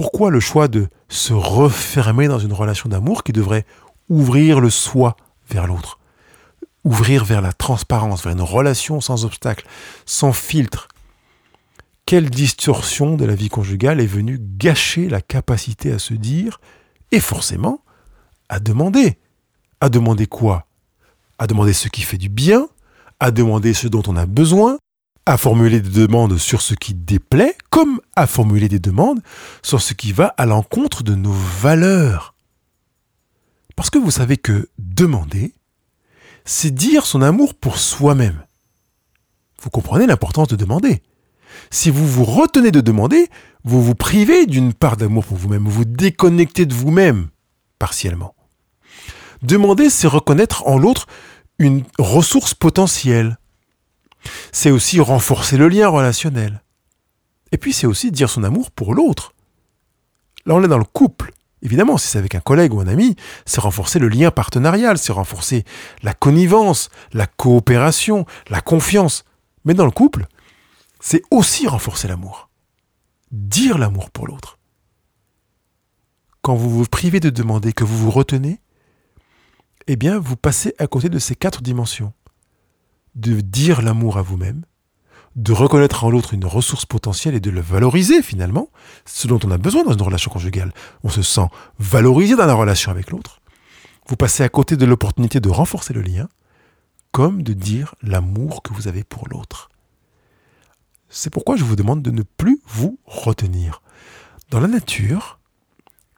Pourquoi 0.00 0.30
le 0.30 0.40
choix 0.40 0.66
de 0.66 0.88
se 1.10 1.34
refermer 1.34 2.26
dans 2.26 2.38
une 2.38 2.54
relation 2.54 2.88
d'amour 2.88 3.22
qui 3.22 3.32
devrait 3.32 3.66
ouvrir 4.08 4.58
le 4.58 4.70
soi 4.70 5.14
vers 5.50 5.66
l'autre 5.66 5.98
Ouvrir 6.84 7.26
vers 7.26 7.42
la 7.42 7.52
transparence, 7.52 8.24
vers 8.24 8.32
une 8.32 8.40
relation 8.40 9.02
sans 9.02 9.26
obstacle, 9.26 9.66
sans 10.06 10.32
filtre? 10.32 10.88
Quelle 12.06 12.30
distorsion 12.30 13.16
de 13.16 13.26
la 13.26 13.34
vie 13.34 13.50
conjugale 13.50 14.00
est 14.00 14.06
venue 14.06 14.40
gâcher 14.40 15.10
la 15.10 15.20
capacité 15.20 15.92
à 15.92 15.98
se 15.98 16.14
dire 16.14 16.62
et 17.12 17.20
forcément 17.20 17.84
à 18.48 18.58
demander? 18.58 19.18
À 19.82 19.90
demander 19.90 20.26
quoi? 20.26 20.64
À 21.38 21.46
demander 21.46 21.74
ce 21.74 21.88
qui 21.88 22.00
fait 22.00 22.16
du 22.16 22.30
bien, 22.30 22.70
à 23.20 23.30
demander 23.30 23.74
ce 23.74 23.86
dont 23.86 24.02
on 24.06 24.16
a 24.16 24.24
besoin, 24.24 24.78
à 25.30 25.36
formuler 25.36 25.80
des 25.80 25.90
demandes 25.90 26.38
sur 26.38 26.60
ce 26.60 26.74
qui 26.74 26.92
déplaît, 26.92 27.56
comme 27.70 28.00
à 28.16 28.26
formuler 28.26 28.68
des 28.68 28.80
demandes 28.80 29.20
sur 29.62 29.80
ce 29.80 29.94
qui 29.94 30.10
va 30.10 30.34
à 30.36 30.44
l'encontre 30.44 31.04
de 31.04 31.14
nos 31.14 31.30
valeurs. 31.30 32.34
Parce 33.76 33.90
que 33.90 33.98
vous 33.98 34.10
savez 34.10 34.36
que 34.36 34.68
demander, 34.78 35.54
c'est 36.44 36.74
dire 36.74 37.06
son 37.06 37.22
amour 37.22 37.54
pour 37.54 37.78
soi-même. 37.78 38.42
Vous 39.62 39.70
comprenez 39.70 40.08
l'importance 40.08 40.48
de 40.48 40.56
demander. 40.56 41.00
Si 41.70 41.90
vous 41.90 42.08
vous 42.08 42.24
retenez 42.24 42.72
de 42.72 42.80
demander, 42.80 43.28
vous 43.62 43.84
vous 43.84 43.94
privez 43.94 44.46
d'une 44.46 44.74
part 44.74 44.96
d'amour 44.96 45.24
pour 45.24 45.36
vous-même, 45.36 45.64
vous 45.64 45.70
vous 45.70 45.84
déconnectez 45.84 46.66
de 46.66 46.74
vous-même, 46.74 47.28
partiellement. 47.78 48.34
Demander, 49.42 49.90
c'est 49.90 50.08
reconnaître 50.08 50.66
en 50.66 50.76
l'autre 50.76 51.06
une 51.60 51.84
ressource 52.00 52.52
potentielle, 52.52 53.38
c'est 54.52 54.70
aussi 54.70 55.00
renforcer 55.00 55.56
le 55.56 55.68
lien 55.68 55.88
relationnel. 55.88 56.62
Et 57.52 57.58
puis 57.58 57.72
c'est 57.72 57.86
aussi 57.86 58.10
dire 58.10 58.30
son 58.30 58.44
amour 58.44 58.70
pour 58.70 58.94
l'autre. 58.94 59.34
Là 60.46 60.54
on 60.54 60.62
est 60.62 60.68
dans 60.68 60.78
le 60.78 60.84
couple. 60.84 61.32
Évidemment, 61.62 61.98
si 61.98 62.08
c'est 62.08 62.18
avec 62.18 62.34
un 62.34 62.40
collègue 62.40 62.72
ou 62.72 62.80
un 62.80 62.88
ami, 62.88 63.16
c'est 63.44 63.60
renforcer 63.60 63.98
le 63.98 64.08
lien 64.08 64.30
partenarial, 64.30 64.96
c'est 64.96 65.12
renforcer 65.12 65.64
la 66.02 66.14
connivence, 66.14 66.88
la 67.12 67.26
coopération, 67.26 68.24
la 68.48 68.62
confiance. 68.62 69.24
Mais 69.66 69.74
dans 69.74 69.84
le 69.84 69.90
couple, 69.90 70.26
c'est 71.00 71.22
aussi 71.30 71.68
renforcer 71.68 72.08
l'amour. 72.08 72.48
Dire 73.30 73.76
l'amour 73.76 74.10
pour 74.10 74.26
l'autre. 74.26 74.58
Quand 76.40 76.54
vous 76.54 76.70
vous 76.70 76.86
privez 76.86 77.20
de 77.20 77.28
demander, 77.28 77.74
que 77.74 77.84
vous 77.84 77.98
vous 77.98 78.10
retenez, 78.10 78.60
eh 79.86 79.96
bien, 79.96 80.18
vous 80.18 80.36
passez 80.36 80.74
à 80.78 80.86
côté 80.86 81.10
de 81.10 81.18
ces 81.18 81.34
quatre 81.34 81.60
dimensions 81.60 82.14
de 83.14 83.40
dire 83.40 83.82
l'amour 83.82 84.18
à 84.18 84.22
vous-même, 84.22 84.64
de 85.36 85.52
reconnaître 85.52 86.04
en 86.04 86.10
l'autre 86.10 86.34
une 86.34 86.44
ressource 86.44 86.86
potentielle 86.86 87.34
et 87.34 87.40
de 87.40 87.50
le 87.50 87.60
valoriser 87.60 88.22
finalement, 88.22 88.68
ce 89.04 89.28
dont 89.28 89.38
on 89.44 89.50
a 89.50 89.58
besoin 89.58 89.84
dans 89.84 89.92
une 89.92 90.02
relation 90.02 90.30
conjugale. 90.30 90.72
On 91.04 91.08
se 91.08 91.22
sent 91.22 91.46
valorisé 91.78 92.36
dans 92.36 92.46
la 92.46 92.54
relation 92.54 92.90
avec 92.90 93.10
l'autre. 93.10 93.40
vous 94.08 94.16
passez 94.16 94.42
à 94.42 94.48
côté 94.48 94.76
de 94.76 94.84
l'opportunité 94.84 95.38
de 95.38 95.48
renforcer 95.48 95.94
le 95.94 96.02
lien, 96.02 96.28
comme 97.12 97.42
de 97.42 97.52
dire 97.52 97.94
l'amour 98.02 98.62
que 98.62 98.72
vous 98.72 98.88
avez 98.88 99.04
pour 99.04 99.28
l'autre. 99.28 99.68
C'est 101.08 101.30
pourquoi 101.30 101.56
je 101.56 101.64
vous 101.64 101.76
demande 101.76 102.02
de 102.02 102.10
ne 102.10 102.22
plus 102.22 102.60
vous 102.66 102.98
retenir. 103.04 103.82
Dans 104.50 104.60
la 104.60 104.68
nature, 104.68 105.38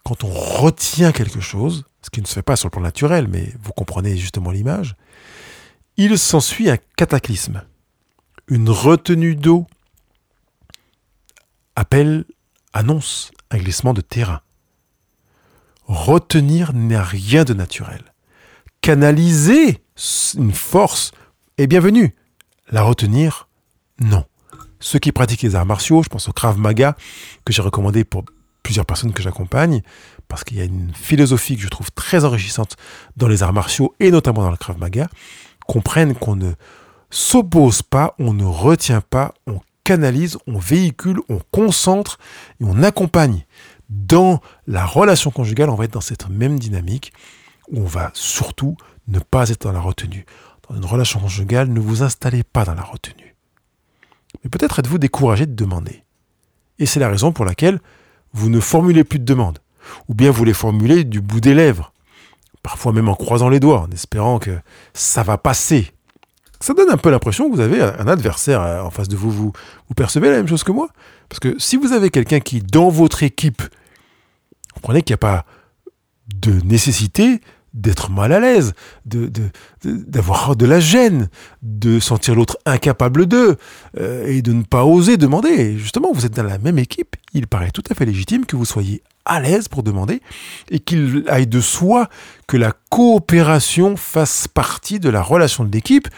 quand 0.04 0.24
on 0.24 0.30
retient 0.30 1.12
quelque 1.12 1.40
chose, 1.40 1.84
ce 2.02 2.10
qui 2.10 2.20
ne 2.20 2.26
se 2.26 2.34
fait 2.34 2.42
pas 2.42 2.56
sur 2.56 2.68
le 2.68 2.72
plan 2.72 2.82
naturel, 2.82 3.28
mais 3.28 3.52
vous 3.62 3.72
comprenez 3.72 4.16
justement 4.16 4.50
l'image, 4.50 4.96
il 5.96 6.18
s'ensuit 6.18 6.70
un 6.70 6.78
cataclysme. 6.96 7.62
Une 8.48 8.70
retenue 8.70 9.36
d'eau 9.36 9.66
appelle, 11.76 12.24
annonce 12.72 13.30
un 13.50 13.58
glissement 13.58 13.94
de 13.94 14.00
terrain. 14.00 14.40
Retenir 15.84 16.72
n'a 16.72 17.02
rien 17.02 17.44
de 17.44 17.54
naturel. 17.54 18.12
Canaliser 18.80 19.82
une 20.36 20.52
force 20.52 21.12
est 21.58 21.66
bienvenue. 21.66 22.14
La 22.70 22.82
retenir, 22.82 23.48
non. 24.00 24.24
Ceux 24.80 24.98
qui 24.98 25.12
pratiquent 25.12 25.42
les 25.42 25.54
arts 25.54 25.66
martiaux, 25.66 26.02
je 26.02 26.08
pense 26.08 26.28
au 26.28 26.32
Krav 26.32 26.58
Maga, 26.58 26.96
que 27.44 27.52
j'ai 27.52 27.62
recommandé 27.62 28.04
pour 28.04 28.24
plusieurs 28.62 28.86
personnes 28.86 29.12
que 29.12 29.22
j'accompagne, 29.22 29.82
parce 30.28 30.44
qu'il 30.44 30.56
y 30.56 30.60
a 30.60 30.64
une 30.64 30.92
philosophie 30.94 31.56
que 31.56 31.62
je 31.62 31.68
trouve 31.68 31.92
très 31.92 32.24
enrichissante 32.24 32.76
dans 33.16 33.28
les 33.28 33.42
arts 33.42 33.52
martiaux 33.52 33.94
et 34.00 34.10
notamment 34.10 34.42
dans 34.42 34.50
le 34.50 34.56
Krav 34.56 34.78
Maga, 34.78 35.08
comprennent 35.66 36.14
qu'on 36.14 36.36
ne 36.36 36.52
s'oppose 37.10 37.82
pas, 37.82 38.14
on 38.18 38.32
ne 38.32 38.44
retient 38.44 39.00
pas, 39.00 39.34
on 39.46 39.60
canalise, 39.84 40.38
on 40.46 40.58
véhicule, 40.58 41.20
on 41.28 41.40
concentre 41.50 42.18
et 42.60 42.64
on 42.64 42.82
accompagne. 42.82 43.44
Dans 43.88 44.40
la 44.66 44.86
relation 44.86 45.30
conjugale, 45.30 45.68
on 45.68 45.74
va 45.74 45.84
être 45.84 45.92
dans 45.92 46.00
cette 46.00 46.28
même 46.28 46.58
dynamique 46.58 47.12
où 47.70 47.80
on 47.80 47.86
va 47.86 48.10
surtout 48.14 48.76
ne 49.08 49.18
pas 49.18 49.50
être 49.50 49.64
dans 49.64 49.72
la 49.72 49.80
retenue. 49.80 50.24
Dans 50.68 50.76
une 50.76 50.84
relation 50.84 51.20
conjugale, 51.20 51.68
ne 51.68 51.80
vous 51.80 52.02
installez 52.02 52.42
pas 52.42 52.64
dans 52.64 52.74
la 52.74 52.82
retenue. 52.82 53.36
Mais 54.42 54.50
peut-être 54.50 54.78
êtes-vous 54.78 54.98
découragé 54.98 55.46
de 55.46 55.54
demander. 55.54 56.04
Et 56.78 56.86
c'est 56.86 57.00
la 57.00 57.08
raison 57.08 57.32
pour 57.32 57.44
laquelle 57.44 57.80
vous 58.32 58.48
ne 58.48 58.60
formulez 58.60 59.04
plus 59.04 59.18
de 59.18 59.24
demandes. 59.24 59.58
Ou 60.08 60.14
bien 60.14 60.30
vous 60.30 60.44
les 60.44 60.54
formulez 60.54 61.04
du 61.04 61.20
bout 61.20 61.40
des 61.40 61.54
lèvres. 61.54 61.91
Parfois 62.62 62.92
même 62.92 63.08
en 63.08 63.14
croisant 63.14 63.48
les 63.48 63.60
doigts, 63.60 63.80
en 63.80 63.90
espérant 63.90 64.38
que 64.38 64.56
ça 64.94 65.22
va 65.22 65.38
passer. 65.38 65.90
Ça 66.60 66.74
donne 66.74 66.90
un 66.90 66.96
peu 66.96 67.10
l'impression 67.10 67.50
que 67.50 67.56
vous 67.56 67.60
avez 67.60 67.82
un 67.82 68.06
adversaire 68.06 68.60
en 68.60 68.90
face 68.90 69.08
de 69.08 69.16
vous. 69.16 69.30
Vous, 69.32 69.52
vous 69.88 69.94
percevez 69.94 70.30
la 70.30 70.36
même 70.36 70.46
chose 70.46 70.62
que 70.62 70.70
moi? 70.70 70.88
Parce 71.28 71.40
que 71.40 71.58
si 71.58 71.76
vous 71.76 71.92
avez 71.92 72.10
quelqu'un 72.10 72.38
qui, 72.38 72.60
dans 72.60 72.88
votre 72.88 73.24
équipe, 73.24 73.62
vous 73.62 74.74
comprenez 74.74 75.02
qu'il 75.02 75.12
n'y 75.12 75.16
a 75.16 75.18
pas 75.18 75.44
de 76.36 76.52
nécessité 76.64 77.40
d'être 77.74 78.10
mal 78.10 78.32
à 78.32 78.40
l'aise, 78.40 78.74
de, 79.06 79.30
d'avoir 79.84 80.56
de, 80.56 80.66
la 80.66 80.80
gêne, 80.80 81.28
de 81.62 82.00
sentir 82.00 82.34
l'autre 82.34 82.58
incapable 82.66 83.26
d'eux, 83.26 83.56
euh, 83.98 84.26
et 84.26 84.42
de 84.42 84.52
ne 84.52 84.62
pas 84.62 84.84
oser 84.84 85.16
demander. 85.16 85.78
Justement, 85.78 86.12
vous 86.12 86.26
êtes 86.26 86.34
dans 86.34 86.42
la 86.42 86.58
même 86.58 86.78
équipe, 86.78 87.16
il 87.32 87.46
paraît 87.46 87.70
tout 87.70 87.82
à 87.90 87.94
fait 87.94 88.04
légitime 88.04 88.44
que 88.44 88.56
vous 88.56 88.64
soyez 88.64 89.02
à 89.24 89.40
l'aise 89.40 89.68
pour 89.68 89.82
demander, 89.82 90.20
et 90.70 90.80
qu'il 90.80 91.24
aille 91.28 91.46
de 91.46 91.60
soi 91.60 92.08
que 92.46 92.56
la 92.56 92.72
coopération 92.90 93.96
fasse 93.96 94.48
partie 94.48 95.00
de 95.00 95.08
la 95.08 95.22
relation 95.22 95.64
de 95.64 95.72
l'équipe, 95.72 96.08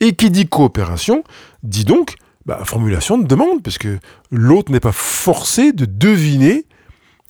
et 0.00 0.14
qui 0.14 0.30
dit 0.30 0.46
coopération, 0.46 1.24
dit 1.62 1.84
donc 1.84 2.16
bah, 2.44 2.60
formulation 2.64 3.18
de 3.18 3.26
demande, 3.26 3.62
parce 3.62 3.78
que 3.78 3.98
l'autre 4.30 4.72
n'est 4.72 4.80
pas 4.80 4.92
forcé 4.92 5.72
de 5.72 5.84
deviner 5.84 6.66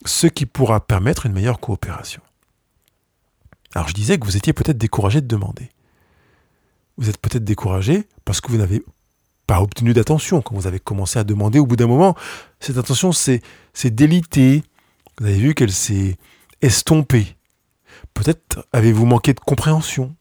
ce 0.04 0.26
qui 0.26 0.46
pourra 0.46 0.80
permettre 0.80 1.26
une 1.26 1.32
meilleure 1.32 1.60
coopération. 1.60 2.22
Alors 3.74 3.88
je 3.88 3.94
disais 3.94 4.18
que 4.18 4.24
vous 4.24 4.36
étiez 4.36 4.52
peut-être 4.52 4.78
découragé 4.78 5.20
de 5.20 5.26
demander. 5.26 5.70
Vous 6.96 7.08
êtes 7.08 7.18
peut-être 7.18 7.44
découragé 7.44 8.08
parce 8.24 8.40
que 8.40 8.50
vous 8.50 8.58
n'avez 8.58 8.82
pas 9.46 9.62
obtenu 9.62 9.94
d'attention 9.94 10.42
quand 10.42 10.54
vous 10.54 10.66
avez 10.66 10.80
commencé 10.80 11.18
à 11.18 11.24
demander. 11.24 11.58
Au 11.58 11.66
bout 11.66 11.76
d'un 11.76 11.86
moment, 11.86 12.14
cette 12.60 12.76
attention 12.76 13.12
s'est 13.12 13.40
délitée. 13.84 14.62
Vous 15.18 15.26
avez 15.26 15.38
vu 15.38 15.54
qu'elle 15.54 15.72
s'est 15.72 16.16
estompée. 16.60 17.36
Peut-être 18.14 18.66
avez-vous 18.72 19.06
manqué 19.06 19.32
de 19.32 19.40
compréhension. 19.40 20.14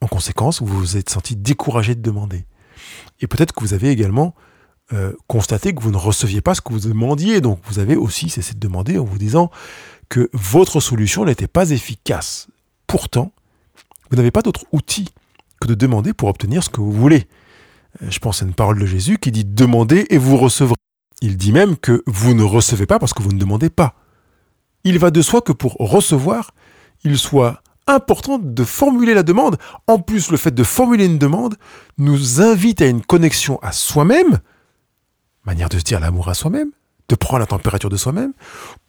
En 0.00 0.08
conséquence, 0.08 0.60
vous 0.60 0.66
vous 0.66 0.96
êtes 0.96 1.10
senti 1.10 1.36
découragé 1.36 1.94
de 1.94 2.02
demander. 2.02 2.46
Et 3.20 3.26
peut-être 3.26 3.52
que 3.52 3.60
vous 3.60 3.74
avez 3.74 3.90
également 3.90 4.34
euh, 4.92 5.12
constaté 5.28 5.74
que 5.74 5.80
vous 5.80 5.92
ne 5.92 5.96
receviez 5.96 6.40
pas 6.40 6.54
ce 6.54 6.60
que 6.60 6.72
vous 6.72 6.80
demandiez. 6.80 7.40
Donc 7.40 7.60
vous 7.64 7.78
avez 7.78 7.96
aussi 7.96 8.28
cessé 8.28 8.54
de 8.54 8.58
demander 8.58 8.98
en 8.98 9.04
vous 9.04 9.18
disant 9.18 9.50
que 10.12 10.28
votre 10.34 10.78
solution 10.80 11.24
n'était 11.24 11.46
pas 11.46 11.70
efficace. 11.70 12.48
Pourtant, 12.86 13.32
vous 14.10 14.18
n'avez 14.18 14.30
pas 14.30 14.42
d'autre 14.42 14.66
outil 14.70 15.08
que 15.58 15.66
de 15.66 15.72
demander 15.72 16.12
pour 16.12 16.28
obtenir 16.28 16.62
ce 16.62 16.68
que 16.68 16.82
vous 16.82 16.92
voulez. 16.92 17.26
Euh, 18.02 18.10
je 18.10 18.18
pense 18.18 18.42
à 18.42 18.44
une 18.44 18.52
parole 18.52 18.78
de 18.78 18.84
Jésus 18.84 19.16
qui 19.16 19.32
dit 19.32 19.46
demandez 19.46 20.04
et 20.10 20.18
vous 20.18 20.36
recevrez. 20.36 20.74
Il 21.22 21.38
dit 21.38 21.50
même 21.50 21.78
que 21.78 22.02
vous 22.06 22.34
ne 22.34 22.42
recevez 22.42 22.84
pas 22.84 22.98
parce 22.98 23.14
que 23.14 23.22
vous 23.22 23.32
ne 23.32 23.38
demandez 23.38 23.70
pas. 23.70 23.94
Il 24.84 24.98
va 24.98 25.10
de 25.10 25.22
soi 25.22 25.40
que 25.40 25.52
pour 25.52 25.76
recevoir, 25.78 26.52
il 27.04 27.16
soit 27.16 27.62
important 27.86 28.38
de 28.38 28.64
formuler 28.64 29.14
la 29.14 29.22
demande. 29.22 29.56
En 29.86 29.98
plus, 29.98 30.30
le 30.30 30.36
fait 30.36 30.54
de 30.54 30.62
formuler 30.62 31.06
une 31.06 31.18
demande 31.18 31.56
nous 31.96 32.42
invite 32.42 32.82
à 32.82 32.86
une 32.86 33.00
connexion 33.00 33.58
à 33.62 33.72
soi-même, 33.72 34.40
manière 35.46 35.70
de 35.70 35.78
se 35.78 35.84
dire 35.84 36.00
l'amour 36.00 36.28
à 36.28 36.34
soi-même, 36.34 36.72
de 37.08 37.14
prendre 37.14 37.40
la 37.40 37.46
température 37.46 37.90
de 37.90 37.96
soi-même, 37.96 38.32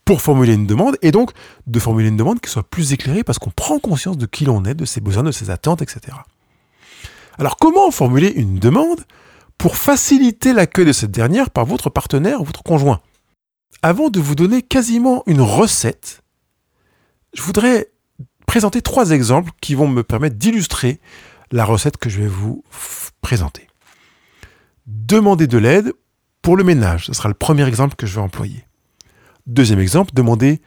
pour 0.05 0.21
formuler 0.21 0.53
une 0.53 0.67
demande, 0.67 0.97
et 1.01 1.11
donc 1.11 1.31
de 1.67 1.79
formuler 1.79 2.09
une 2.09 2.17
demande 2.17 2.39
qui 2.41 2.49
soit 2.49 2.63
plus 2.63 2.93
éclairée 2.93 3.23
parce 3.23 3.39
qu'on 3.39 3.51
prend 3.51 3.79
conscience 3.79 4.17
de 4.17 4.25
qui 4.25 4.45
l'on 4.45 4.65
est, 4.65 4.75
de 4.75 4.85
ses 4.85 5.01
besoins, 5.01 5.23
de 5.23 5.31
ses 5.31 5.49
attentes, 5.49 5.81
etc. 5.81 6.17
Alors 7.37 7.57
comment 7.57 7.89
formuler 7.91 8.29
une 8.29 8.59
demande 8.59 9.01
pour 9.57 9.77
faciliter 9.77 10.53
l'accueil 10.53 10.85
de 10.85 10.91
cette 10.91 11.11
dernière 11.11 11.49
par 11.49 11.65
votre 11.65 11.89
partenaire 11.89 12.41
ou 12.41 12.45
votre 12.45 12.63
conjoint? 12.63 12.99
Avant 13.81 14.09
de 14.09 14.19
vous 14.19 14.35
donner 14.35 14.61
quasiment 14.61 15.23
une 15.25 15.41
recette, 15.41 16.21
je 17.33 17.41
voudrais 17.41 17.89
présenter 18.45 18.81
trois 18.81 19.11
exemples 19.11 19.51
qui 19.61 19.73
vont 19.73 19.87
me 19.87 20.03
permettre 20.03 20.35
d'illustrer 20.35 20.99
la 21.51 21.65
recette 21.65 21.97
que 21.97 22.09
je 22.09 22.21
vais 22.21 22.27
vous 22.27 22.63
présenter. 23.21 23.67
Demander 24.85 25.47
de 25.47 25.57
l'aide 25.57 25.93
pour 26.43 26.57
le 26.57 26.63
ménage, 26.63 27.07
ce 27.07 27.13
sera 27.13 27.29
le 27.29 27.35
premier 27.35 27.65
exemple 27.67 27.95
que 27.95 28.05
je 28.05 28.13
vais 28.13 28.21
employer. 28.21 28.65
Deuxième 29.47 29.79
exemple, 29.79 30.13
demandez 30.13 30.61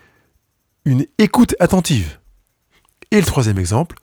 une 0.87 1.07
écoute 1.19 1.55
attentive. 1.61 2.19
Et 3.11 3.21
le 3.21 3.27
troisième 3.27 3.59
exemple, 3.59 3.97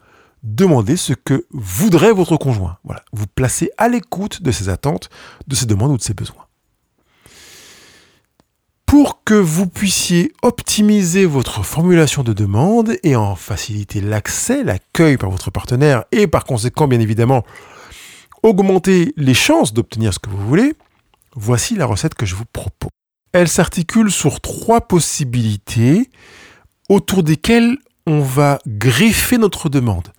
demandez 0.44 0.98
ce 0.98 1.14
que 1.14 1.48
voudrait 1.52 2.14
votre 2.14 2.38
conjoint. 2.38 2.78
Voilà, 2.84 3.04
vous 3.12 3.26
placez 3.26 3.72
à 3.78 3.90
l'écoute 3.90 4.44
de 4.44 4.52
ses 4.52 4.70
attentes, 4.70 5.10
de 5.48 5.56
ses 5.56 5.66
demandes 5.66 5.92
ou 5.92 5.98
de 5.98 6.04
ses 6.04 6.14
besoins. 6.14 6.46
Pour 8.86 9.24
que 9.24 9.34
vous 9.34 9.66
puissiez 9.66 10.32
optimiser 10.44 11.26
votre 11.26 11.66
formulation 11.66 12.22
de 12.22 12.34
demande 12.34 12.98
et 13.02 13.16
en 13.16 13.36
faciliter 13.36 14.00
l'accès, 14.00 14.64
l'accueil 14.64 15.18
par 15.18 15.32
votre 15.32 15.50
partenaire 15.50 16.04
et 16.12 16.28
par 16.28 16.46
conséquent, 16.46 16.88
bien 16.88 17.00
évidemment, 17.00 17.44
augmenter 18.44 19.14
les 19.18 19.34
chances 19.34 19.74
d'obtenir 19.74 20.14
ce 20.14 20.20
que 20.20 20.30
vous 20.30 20.46
voulez, 20.46 20.76
voici 21.36 21.76
la 21.76 21.86
recette 21.86 22.16
que 22.16 22.26
je 22.26 22.36
vous 22.36 22.46
propose. 22.46 22.90
Elle 23.32 23.48
s'articule 23.48 24.12
sur 24.12 24.42
trois 24.42 24.82
possibilités 24.82 26.10
autour 26.90 27.24
desquelles 27.24 27.78
on 28.06 28.22
va 28.22 28.60
greffer 28.68 29.38
notre 29.38 29.70
demande. 29.70 30.10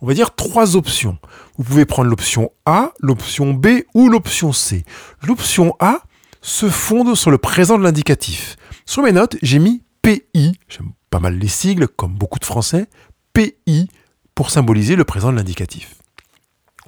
On 0.00 0.06
va 0.06 0.14
dire 0.14 0.34
trois 0.34 0.76
options. 0.76 1.18
Vous 1.56 1.64
pouvez 1.64 1.84
prendre 1.84 2.08
l'option 2.08 2.50
A, 2.66 2.92
l'option 3.00 3.52
B 3.52 3.82
ou 3.94 4.08
l'option 4.08 4.52
C. 4.52 4.84
L'option 5.22 5.74
A 5.80 6.02
se 6.40 6.68
fonde 6.68 7.14
sur 7.14 7.30
le 7.30 7.38
présent 7.38 7.78
de 7.78 7.82
l'indicatif. 7.82 8.56
Sur 8.86 9.02
mes 9.02 9.12
notes, 9.12 9.36
j'ai 9.42 9.58
mis 9.58 9.82
PI, 10.02 10.58
j'aime 10.68 10.92
pas 11.10 11.18
mal 11.18 11.36
les 11.38 11.48
sigles, 11.48 11.88
comme 11.88 12.14
beaucoup 12.14 12.38
de 12.38 12.44
Français, 12.44 12.86
PI 13.32 13.88
pour 14.34 14.50
symboliser 14.50 14.94
le 14.94 15.04
présent 15.04 15.32
de 15.32 15.36
l'indicatif. 15.36 15.96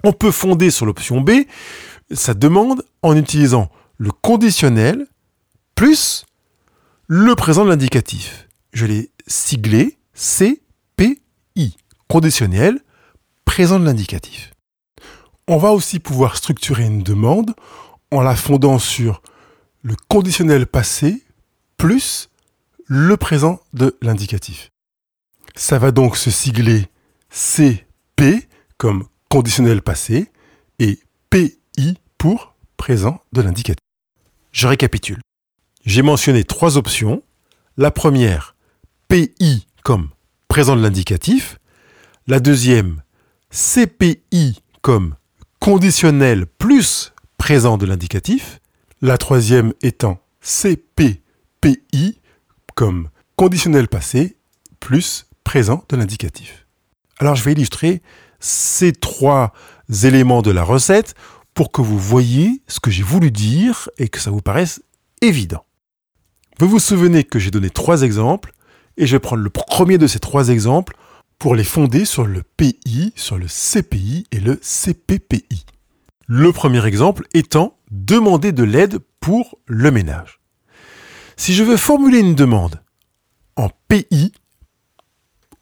On 0.04 0.12
peut 0.12 0.30
fonder 0.30 0.70
sur 0.70 0.86
l'option 0.86 1.20
B 1.20 1.30
sa 2.10 2.34
demande 2.34 2.84
en 3.02 3.16
utilisant 3.16 3.70
le 3.98 4.10
conditionnel 4.10 5.06
plus 5.74 6.24
le 7.06 7.34
présent 7.34 7.64
de 7.64 7.70
l'indicatif. 7.70 8.48
Je 8.72 8.86
l'ai 8.86 9.10
siglé 9.26 9.98
CPI, 10.14 11.76
conditionnel, 12.08 12.80
présent 13.44 13.78
de 13.78 13.84
l'indicatif. 13.84 14.52
On 15.48 15.56
va 15.56 15.72
aussi 15.72 15.98
pouvoir 15.98 16.36
structurer 16.36 16.84
une 16.84 17.02
demande 17.02 17.54
en 18.10 18.22
la 18.22 18.36
fondant 18.36 18.78
sur 18.78 19.22
le 19.82 19.96
conditionnel 20.08 20.66
passé 20.66 21.22
plus 21.76 22.28
le 22.86 23.16
présent 23.16 23.60
de 23.72 23.96
l'indicatif. 24.02 24.70
Ça 25.56 25.78
va 25.78 25.90
donc 25.90 26.16
se 26.16 26.30
sigler 26.30 26.86
CP 27.30 28.48
comme 28.76 29.06
conditionnel 29.28 29.82
passé 29.82 30.30
et 30.78 30.98
PI 31.30 31.59
pour 32.20 32.54
présent 32.76 33.22
de 33.32 33.40
l'indicatif. 33.40 33.78
Je 34.52 34.66
récapitule. 34.66 35.22
J'ai 35.86 36.02
mentionné 36.02 36.44
trois 36.44 36.76
options. 36.76 37.22
La 37.78 37.90
première, 37.90 38.54
PI 39.08 39.66
comme 39.82 40.10
présent 40.48 40.76
de 40.76 40.82
l'indicatif. 40.82 41.58
La 42.26 42.40
deuxième, 42.40 43.02
CPI 43.50 44.60
comme 44.82 45.14
conditionnel 45.60 46.46
plus 46.46 47.14
présent 47.38 47.78
de 47.78 47.86
l'indicatif. 47.86 48.60
La 49.00 49.16
troisième 49.16 49.72
étant 49.80 50.20
CPPI 50.42 52.20
comme 52.74 53.08
conditionnel 53.36 53.88
passé 53.88 54.36
plus 54.78 55.26
présent 55.42 55.84
de 55.88 55.96
l'indicatif. 55.96 56.66
Alors 57.18 57.34
je 57.34 57.44
vais 57.44 57.52
illustrer 57.52 58.02
ces 58.40 58.92
trois 58.92 59.54
éléments 60.04 60.42
de 60.42 60.50
la 60.50 60.64
recette 60.64 61.14
pour 61.54 61.72
que 61.72 61.80
vous 61.80 61.98
voyez 61.98 62.62
ce 62.68 62.80
que 62.80 62.90
j'ai 62.90 63.02
voulu 63.02 63.30
dire 63.30 63.88
et 63.98 64.08
que 64.08 64.20
ça 64.20 64.30
vous 64.30 64.40
paraisse 64.40 64.82
évident. 65.20 65.64
Vous 66.58 66.68
vous 66.68 66.78
souvenez 66.78 67.24
que 67.24 67.38
j'ai 67.38 67.50
donné 67.50 67.70
trois 67.70 68.02
exemples 68.02 68.52
et 68.96 69.06
je 69.06 69.16
vais 69.16 69.20
prendre 69.20 69.42
le 69.42 69.50
premier 69.50 69.98
de 69.98 70.06
ces 70.06 70.18
trois 70.18 70.48
exemples 70.48 70.96
pour 71.38 71.54
les 71.54 71.64
fonder 71.64 72.04
sur 72.04 72.26
le 72.26 72.42
PI, 72.42 73.12
sur 73.16 73.38
le 73.38 73.46
CPI 73.46 74.26
et 74.30 74.40
le 74.40 74.56
CPPI. 74.56 75.64
Le 76.26 76.52
premier 76.52 76.84
exemple 76.86 77.26
étant 77.32 77.78
demander 77.90 78.52
de 78.52 78.62
l'aide 78.62 78.98
pour 79.20 79.58
le 79.66 79.90
ménage. 79.90 80.40
Si 81.36 81.54
je 81.54 81.64
veux 81.64 81.78
formuler 81.78 82.18
une 82.18 82.34
demande 82.34 82.82
en 83.56 83.70
PI 83.88 84.32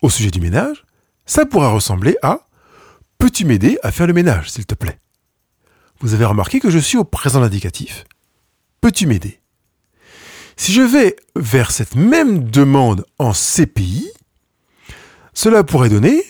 au 0.03 0.11
sujet 0.11 0.31
du 0.31 0.41
ménage, 0.41 0.85
ça 1.27 1.47
pourra 1.47 1.71
ressembler 1.71 2.17
à 2.23 2.49
Peux-tu 3.19 3.45
m'aider 3.45 3.79
à 3.83 3.91
faire 3.91 4.07
le 4.07 4.13
ménage, 4.13 4.51
s'il 4.51 4.67
te 4.67 4.75
plaît? 4.75 4.99
Vous 6.01 6.15
avez 6.15 6.25
remarqué 6.25 6.61
que 6.61 6.71
je 6.71 6.79
suis 6.79 6.97
au 6.97 7.05
présent 7.05 7.43
indicatif. 7.43 8.05
Peux-tu 8.81 9.07
m'aider? 9.07 9.41
Si 10.57 10.73
je 10.73 10.83
vais 10.83 11.17
vers 11.37 11.71
cette 11.71 11.95
même 11.95 12.45
demande 12.51 13.05
en 13.19 13.33
CPI, 13.33 14.11
cela 15.35 15.65
pourrait 15.65 15.89
donner 15.89 16.23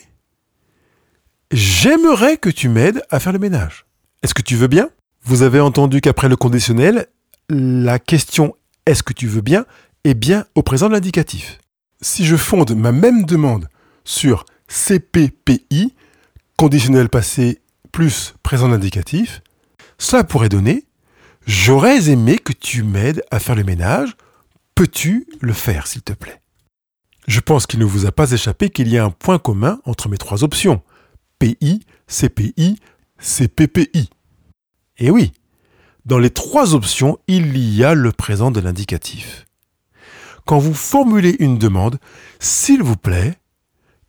J'aimerais 1.50 2.36
que 2.36 2.50
tu 2.50 2.68
m'aides 2.68 3.02
à 3.10 3.20
faire 3.20 3.32
le 3.32 3.38
ménage. 3.38 3.86
Est-ce 4.22 4.34
que 4.34 4.42
tu 4.42 4.56
veux 4.56 4.66
bien? 4.66 4.90
Vous 5.24 5.42
avez 5.42 5.60
entendu 5.60 6.00
qu'après 6.02 6.28
le 6.28 6.36
conditionnel, 6.36 7.06
la 7.48 7.98
question 7.98 8.54
Est-ce 8.84 9.02
que 9.02 9.14
tu 9.14 9.26
veux 9.26 9.40
bien? 9.40 9.64
est 10.04 10.14
bien 10.14 10.46
au 10.54 10.62
présent 10.62 10.88
de 10.88 10.92
l'indicatif. 10.92 11.58
Si 12.00 12.24
je 12.24 12.36
fonde 12.36 12.74
ma 12.76 12.92
même 12.92 13.24
demande 13.24 13.68
sur 14.04 14.46
CPPI, 14.68 15.94
conditionnel 16.56 17.08
passé 17.08 17.60
plus 17.92 18.34
présent 18.42 18.70
indicatif, 18.70 19.42
cela 19.98 20.24
pourrait 20.24 20.48
donner 20.48 20.88
J'aurais 21.46 22.10
aimé 22.10 22.38
que 22.38 22.52
tu 22.52 22.82
m'aides 22.82 23.24
à 23.30 23.40
faire 23.40 23.54
le 23.54 23.64
ménage. 23.64 24.16
Peux-tu 24.74 25.26
le 25.40 25.54
faire, 25.54 25.86
s'il 25.86 26.02
te 26.02 26.12
plaît? 26.12 26.42
Je 27.26 27.40
pense 27.40 27.66
qu'il 27.66 27.80
ne 27.80 27.86
vous 27.86 28.06
a 28.06 28.12
pas 28.12 28.32
échappé 28.32 28.68
qu'il 28.68 28.88
y 28.88 28.98
a 28.98 29.04
un 29.04 29.10
point 29.10 29.38
commun 29.38 29.80
entre 29.86 30.08
mes 30.08 30.18
trois 30.18 30.44
options 30.44 30.82
PI, 31.38 31.80
CPI, 32.06 32.78
CPPI. 33.18 34.10
Et 34.98 35.10
oui, 35.10 35.32
dans 36.04 36.18
les 36.18 36.30
trois 36.30 36.74
options, 36.74 37.18
il 37.28 37.56
y 37.56 37.82
a 37.82 37.94
le 37.94 38.12
présent 38.12 38.50
de 38.50 38.60
l'indicatif. 38.60 39.46
Quand 40.44 40.58
vous 40.58 40.74
formulez 40.74 41.36
une 41.38 41.58
demande, 41.58 41.98
s'il 42.38 42.82
vous 42.82 42.96
plaît, 42.96 43.38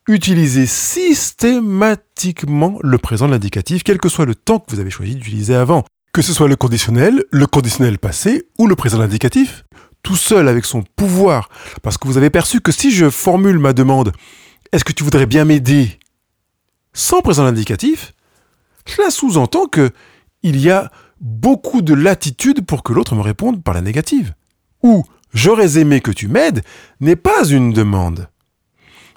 utilisez 0.10 0.66
systématiquement 0.66 2.80
le 2.82 2.98
présent 2.98 3.28
de 3.28 3.32
l'indicatif, 3.32 3.84
quel 3.84 4.00
que 4.00 4.10
soit 4.10 4.26
le 4.26 4.36
temps 4.36 4.60
que 4.60 4.72
vous 4.72 4.80
avez 4.80 4.90
choisi 4.90 5.16
d'utiliser 5.16 5.56
avant. 5.56 5.86
Que 6.12 6.24
ce 6.24 6.34
soit 6.34 6.48
le 6.48 6.56
conditionnel, 6.56 7.24
le 7.32 7.46
conditionnel 7.46 8.00
passé 8.00 8.48
ou 8.58 8.66
le 8.68 8.76
présent 8.76 9.00
indicatif, 9.00 9.64
tout 10.02 10.16
seul 10.16 10.48
avec 10.48 10.66
son 10.66 10.84
pouvoir, 10.96 11.50
parce 11.84 12.00
que 12.00 12.08
vous 12.08 12.18
avez 12.18 12.32
perçu 12.32 12.60
que 12.60 12.72
si 12.72 12.92
je 12.92 13.10
formule 13.10 13.60
ma 13.60 13.74
demande, 13.74 14.12
est-ce 14.72 14.84
que 14.84 14.94
tu 14.94 15.04
voudrais 15.04 15.28
bien 15.28 15.46
m'aider 15.46 16.00
sans 16.94 17.22
présent 17.22 17.46
indicatif, 17.46 18.14
cela 18.86 19.12
sous-entend 19.12 19.68
que 19.68 19.92
il 20.42 20.60
y 20.60 20.72
a 20.72 20.92
beaucoup 21.22 21.82
de 21.82 21.94
latitude 21.94 22.66
pour 22.66 22.82
que 22.82 22.94
l'autre 22.94 23.16
me 23.16 23.22
réponde 23.22 23.64
par 23.64 23.74
la 23.74 23.82
négative. 23.82 24.34
Ou 24.82 25.06
j'aurais 25.34 25.78
aimé 25.78 26.02
que 26.02 26.12
tu 26.12 26.28
m'aides 26.28 26.64
n'est 27.00 27.16
pas 27.16 27.46
une 27.46 27.74
demande 27.74 28.30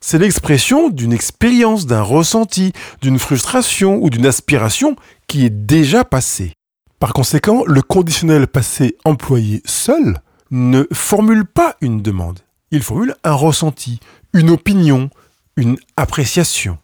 c'est 0.03 0.19
l'expression 0.19 0.91
d'une 0.91 1.13
expérience, 1.13 1.87
d'un 1.87 2.03
ressenti, 2.03 2.73
d'une 3.01 3.19
frustration 3.19 4.03
ou 4.03 4.11
d'une 4.11 4.27
aspiration 4.27 4.97
qui 5.29 5.47
est 5.47 5.51
déjà 5.51 6.05
passée. 6.05 6.53
Par 6.99 7.15
conséquent, 7.15 7.63
le 7.67 7.81
conditionnel 7.83 8.49
passé 8.49 8.97
employé 9.05 9.63
seul 9.65 10.21
ne 10.51 10.85
formule 10.93 11.47
pas 11.47 11.77
une 11.81 12.03
demande. 12.03 12.41
Il 12.73 12.83
formule 12.83 13.15
un 13.25 13.33
ressenti, 13.33 14.01
une 14.35 14.51
opinion, 14.51 15.09
une 15.57 15.79
appréciation 15.97 16.79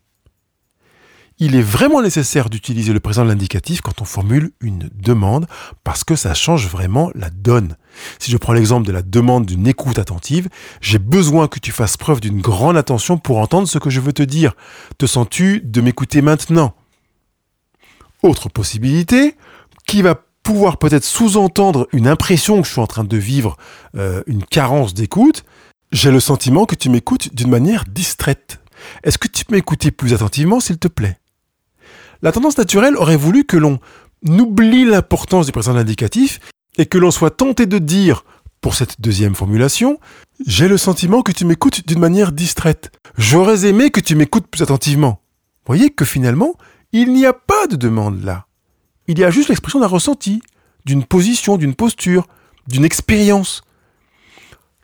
il 1.38 1.54
est 1.54 1.62
vraiment 1.62 2.02
nécessaire 2.02 2.50
d'utiliser 2.50 2.92
le 2.92 3.00
présent 3.00 3.24
de 3.24 3.28
l'indicatif 3.28 3.80
quand 3.80 4.00
on 4.00 4.04
formule 4.04 4.50
une 4.60 4.90
demande 4.94 5.46
parce 5.84 6.02
que 6.02 6.16
ça 6.16 6.34
change 6.34 6.68
vraiment 6.68 7.10
la 7.14 7.30
donne. 7.30 7.76
Si 8.18 8.30
je 8.30 8.36
prends 8.36 8.52
l'exemple 8.52 8.86
de 8.86 8.92
la 8.92 9.02
demande 9.02 9.46
d'une 9.46 9.66
écoute 9.66 9.98
attentive, 9.98 10.48
j'ai 10.80 10.98
besoin 10.98 11.46
que 11.46 11.60
tu 11.60 11.70
fasses 11.70 11.96
preuve 11.96 12.20
d'une 12.20 12.40
grande 12.40 12.76
attention 12.76 13.18
pour 13.18 13.38
entendre 13.38 13.68
ce 13.68 13.78
que 13.78 13.90
je 13.90 14.00
veux 14.00 14.12
te 14.12 14.22
dire. 14.22 14.54
Te 14.98 15.06
sens-tu 15.06 15.60
de 15.60 15.80
m'écouter 15.80 16.22
maintenant? 16.22 16.74
Autre 18.22 18.48
possibilité, 18.48 19.36
qui 19.86 20.02
va 20.02 20.20
pouvoir 20.42 20.78
peut-être 20.78 21.04
sous-entendre 21.04 21.86
une 21.92 22.08
impression 22.08 22.60
que 22.60 22.66
je 22.66 22.72
suis 22.72 22.80
en 22.80 22.86
train 22.86 23.04
de 23.04 23.16
vivre 23.16 23.56
euh, 23.96 24.22
une 24.26 24.44
carence 24.44 24.92
d'écoute, 24.92 25.44
j'ai 25.92 26.10
le 26.10 26.20
sentiment 26.20 26.66
que 26.66 26.74
tu 26.74 26.90
m'écoutes 26.90 27.34
d'une 27.34 27.50
manière 27.50 27.84
distraite. 27.84 28.60
Est-ce 29.04 29.18
que 29.18 29.28
tu 29.28 29.44
peux 29.44 29.54
m'écouter 29.54 29.90
plus 29.90 30.14
attentivement, 30.14 30.60
s'il 30.60 30.78
te 30.78 30.88
plaît? 30.88 31.18
La 32.22 32.32
tendance 32.32 32.58
naturelle 32.58 32.96
aurait 32.96 33.16
voulu 33.16 33.44
que 33.44 33.56
l'on 33.56 33.78
oublie 34.26 34.84
l'importance 34.84 35.46
du 35.46 35.52
présent 35.52 35.76
indicatif 35.76 36.40
et 36.76 36.86
que 36.86 36.98
l'on 36.98 37.10
soit 37.10 37.30
tenté 37.30 37.66
de 37.66 37.78
dire, 37.78 38.24
pour 38.60 38.74
cette 38.74 39.00
deuxième 39.00 39.34
formulation, 39.34 40.00
j'ai 40.46 40.68
le 40.68 40.78
sentiment 40.78 41.22
que 41.22 41.32
tu 41.32 41.44
m'écoutes 41.44 41.86
d'une 41.86 42.00
manière 42.00 42.32
distraite. 42.32 42.90
J'aurais 43.16 43.66
aimé 43.66 43.90
que 43.90 44.00
tu 44.00 44.16
m'écoutes 44.16 44.46
plus 44.48 44.62
attentivement. 44.62 45.20
Voyez 45.66 45.90
que 45.90 46.04
finalement, 46.04 46.54
il 46.92 47.12
n'y 47.12 47.26
a 47.26 47.32
pas 47.32 47.66
de 47.66 47.76
demande 47.76 48.24
là. 48.24 48.46
Il 49.06 49.18
y 49.18 49.24
a 49.24 49.30
juste 49.30 49.48
l'expression 49.48 49.80
d'un 49.80 49.86
ressenti, 49.86 50.40
d'une 50.84 51.04
position, 51.04 51.56
d'une 51.56 51.74
posture, 51.74 52.26
d'une 52.66 52.84
expérience. 52.84 53.62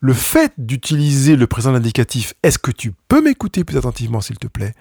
Le 0.01 0.13
fait 0.13 0.53
d'utiliser 0.59 1.37
le 1.37 1.47
présent 1.47 1.75
indicatif 1.75 2.35
est-ce 2.43 2.59
que 2.59 2.71
tu 2.71 2.93
peux 3.09 3.23
m'écouter 3.23 3.65
plus 3.65 3.79
attentivement 3.79 4.21
s'il 4.21 4.39
te 4.39 4.47
plaît 4.47 4.75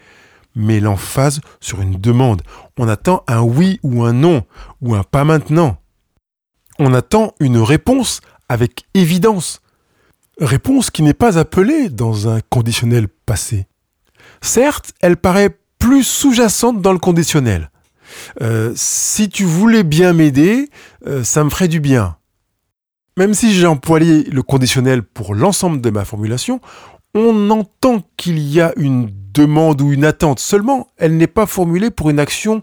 met 0.55 0.79
l'emphase 0.79 1.41
sur 1.59 1.81
une 1.81 1.99
demande. 1.99 2.41
On 2.77 2.87
attend 2.87 3.23
un 3.27 3.41
oui 3.41 3.79
ou 3.83 4.03
un 4.03 4.13
non, 4.13 4.43
ou 4.81 4.95
un 4.95 5.03
pas 5.03 5.23
maintenant. 5.23 5.77
On 6.79 6.93
attend 6.93 7.33
une 7.39 7.57
réponse 7.57 8.21
avec 8.49 8.85
évidence. 8.93 9.61
Réponse 10.39 10.89
qui 10.89 11.03
n'est 11.03 11.13
pas 11.13 11.37
appelée 11.37 11.89
dans 11.89 12.27
un 12.27 12.39
conditionnel 12.49 13.07
passé. 13.07 13.67
Certes, 14.41 14.93
elle 15.01 15.17
paraît 15.17 15.57
plus 15.79 16.03
sous-jacente 16.03 16.81
dans 16.81 16.93
le 16.93 16.99
conditionnel. 16.99 17.69
Euh, 18.41 18.73
si 18.75 19.29
tu 19.29 19.43
voulais 19.43 19.83
bien 19.83 20.13
m'aider, 20.13 20.69
euh, 21.07 21.23
ça 21.23 21.43
me 21.43 21.49
ferait 21.49 21.67
du 21.67 21.79
bien. 21.79 22.17
Même 23.15 23.33
si 23.33 23.53
j'ai 23.53 23.67
employé 23.67 24.23
le 24.23 24.41
conditionnel 24.41 25.03
pour 25.03 25.35
l'ensemble 25.35 25.81
de 25.81 25.89
ma 25.91 26.03
formulation, 26.03 26.61
on 27.13 27.49
entend 27.49 28.03
qu'il 28.17 28.39
y 28.39 28.61
a 28.61 28.73
une 28.77 29.09
demande 29.33 29.81
ou 29.81 29.91
une 29.91 30.05
attente. 30.05 30.39
Seulement, 30.39 30.87
elle 30.97 31.17
n'est 31.17 31.27
pas 31.27 31.45
formulée 31.45 31.91
pour 31.91 32.09
une 32.09 32.19
action 32.19 32.61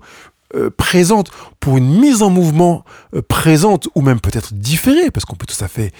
euh, 0.57 0.69
présente, 0.69 1.31
pour 1.61 1.79
une 1.79 2.01
mise 2.01 2.23
en 2.23 2.31
mouvement 2.31 2.85
euh, 3.15 3.23
présente 3.23 3.89
ou 3.95 4.01
même 4.01 4.21
peut-être 4.21 4.53
différée, 4.53 5.13
parce 5.13 5.25
qu'on 5.25 5.37
peut 5.37 5.47
tout 5.47 5.65
à 5.65 5.69
fait 5.69 5.93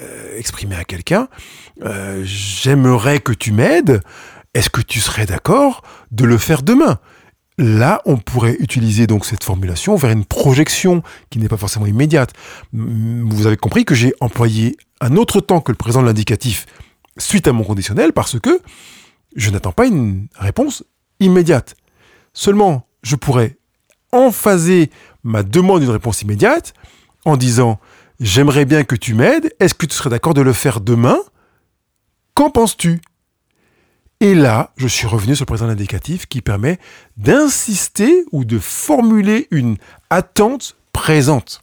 euh, 0.00 0.38
exprimer 0.38 0.76
à 0.76 0.84
quelqu'un 0.84 1.28
j'aimerais 2.22 3.20
que 3.20 3.32
tu 3.32 3.52
m'aides. 3.52 4.00
Est-ce 4.54 4.70
que 4.70 4.80
tu 4.80 5.00
serais 5.00 5.26
d'accord 5.26 5.82
de 6.10 6.24
le 6.24 6.38
faire 6.38 6.62
demain? 6.62 6.98
Là, 7.58 8.00
on 8.04 8.16
pourrait 8.16 8.56
utiliser 8.60 9.06
donc 9.06 9.24
cette 9.26 9.44
formulation 9.44 9.94
vers 9.96 10.10
une 10.10 10.24
projection 10.24 11.02
qui 11.30 11.38
n'est 11.38 11.48
pas 11.48 11.56
forcément 11.56 11.86
immédiate. 11.86 12.32
Vous 12.72 13.46
avez 13.46 13.56
compris 13.56 13.84
que 13.84 13.94
j'ai 13.94 14.14
employé 14.20 14.76
un 15.00 15.16
autre 15.16 15.40
temps 15.40 15.60
que 15.60 15.70
le 15.70 15.76
présent 15.76 16.00
de 16.00 16.06
l'indicatif 16.06 16.66
suite 17.18 17.48
à 17.48 17.52
mon 17.52 17.64
conditionnel 17.64 18.12
parce 18.12 18.38
que 18.38 18.60
je 19.36 19.50
n'attends 19.50 19.72
pas 19.72 19.86
une 19.86 20.28
réponse 20.36 20.84
immédiate. 21.20 21.76
Seulement, 22.32 22.86
je 23.02 23.16
pourrais 23.16 23.58
emphaser 24.12 24.90
ma 25.22 25.42
demande 25.42 25.80
d'une 25.80 25.90
réponse 25.90 26.22
immédiate 26.22 26.74
en 27.24 27.36
disant 27.36 27.78
J'aimerais 28.20 28.64
bien 28.64 28.82
que 28.82 28.96
tu 28.96 29.14
m'aides, 29.14 29.54
est-ce 29.60 29.74
que 29.74 29.86
tu 29.86 29.94
serais 29.94 30.10
d'accord 30.10 30.34
de 30.34 30.40
le 30.40 30.52
faire 30.52 30.80
demain? 30.80 31.18
Qu'en 32.34 32.50
penses-tu? 32.50 33.00
Et 34.20 34.34
là, 34.34 34.72
je 34.76 34.88
suis 34.88 35.06
revenu 35.06 35.36
sur 35.36 35.44
le 35.44 35.46
présent 35.46 35.68
indicatif 35.68 36.26
qui 36.26 36.42
permet 36.42 36.80
d'insister 37.16 38.24
ou 38.32 38.44
de 38.44 38.58
formuler 38.58 39.46
une 39.52 39.76
attente 40.10 40.76
présente. 40.92 41.62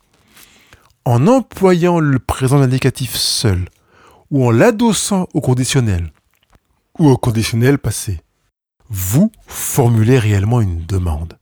En 1.03 1.27
employant 1.27 1.99
le 1.99 2.19
présent 2.19 2.61
indicatif 2.61 3.15
seul 3.15 3.65
ou 4.31 4.45
en 4.45 4.51
l'adossant 4.51 5.27
au 5.33 5.41
conditionnel, 5.41 6.11
ou 6.99 7.09
au 7.09 7.17
conditionnel 7.17 7.77
passé. 7.77 8.21
Vous 8.89 9.31
formulez 9.47 10.19
réellement 10.19 10.61
une 10.61 10.85
demande. 10.85 11.37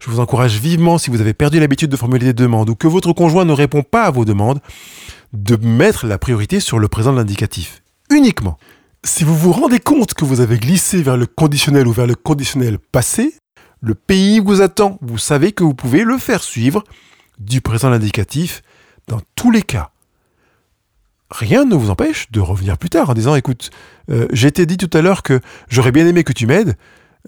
Je 0.00 0.10
vous 0.10 0.20
encourage 0.20 0.58
vivement, 0.58 0.96
si 0.96 1.10
vous 1.10 1.20
avez 1.20 1.34
perdu 1.34 1.60
l'habitude 1.60 1.90
de 1.90 1.96
formuler 1.96 2.26
des 2.26 2.32
demandes 2.32 2.70
ou 2.70 2.74
que 2.74 2.88
votre 2.88 3.12
conjoint 3.12 3.44
ne 3.44 3.52
répond 3.52 3.82
pas 3.82 4.04
à 4.04 4.10
vos 4.10 4.24
demandes, 4.24 4.60
de 5.34 5.56
mettre 5.56 6.06
la 6.06 6.18
priorité 6.18 6.58
sur 6.58 6.78
le 6.78 6.88
présent 6.88 7.12
de 7.12 7.18
l'indicatif. 7.18 7.82
Uniquement. 8.10 8.58
Si 9.04 9.24
vous 9.24 9.36
vous 9.36 9.52
rendez 9.52 9.78
compte 9.78 10.14
que 10.14 10.24
vous 10.24 10.40
avez 10.40 10.58
glissé 10.58 11.02
vers 11.02 11.16
le 11.16 11.26
conditionnel 11.26 11.86
ou 11.86 11.92
vers 11.92 12.06
le 12.06 12.14
conditionnel 12.14 12.78
passé, 12.78 13.34
le 13.80 13.94
pays 13.94 14.40
vous 14.40 14.62
attend. 14.62 14.98
Vous 15.02 15.18
savez 15.18 15.52
que 15.52 15.64
vous 15.64 15.74
pouvez 15.74 16.02
le 16.02 16.18
faire 16.18 16.42
suivre 16.42 16.84
du 17.38 17.60
présent 17.60 17.88
de 17.88 17.94
l'indicatif 17.94 18.62
dans 19.06 19.20
tous 19.36 19.50
les 19.50 19.62
cas. 19.62 19.90
Rien 21.30 21.64
ne 21.64 21.74
vous 21.74 21.90
empêche 21.90 22.30
de 22.32 22.40
revenir 22.40 22.76
plus 22.76 22.90
tard 22.90 23.10
en 23.10 23.14
disant 23.14 23.34
écoute, 23.36 23.70
euh, 24.10 24.26
été 24.32 24.66
dit 24.66 24.76
tout 24.76 24.90
à 24.96 25.00
l'heure 25.00 25.22
que 25.22 25.40
j'aurais 25.68 25.92
bien 25.92 26.06
aimé 26.06 26.24
que 26.24 26.32
tu 26.32 26.46
m'aides, 26.46 26.76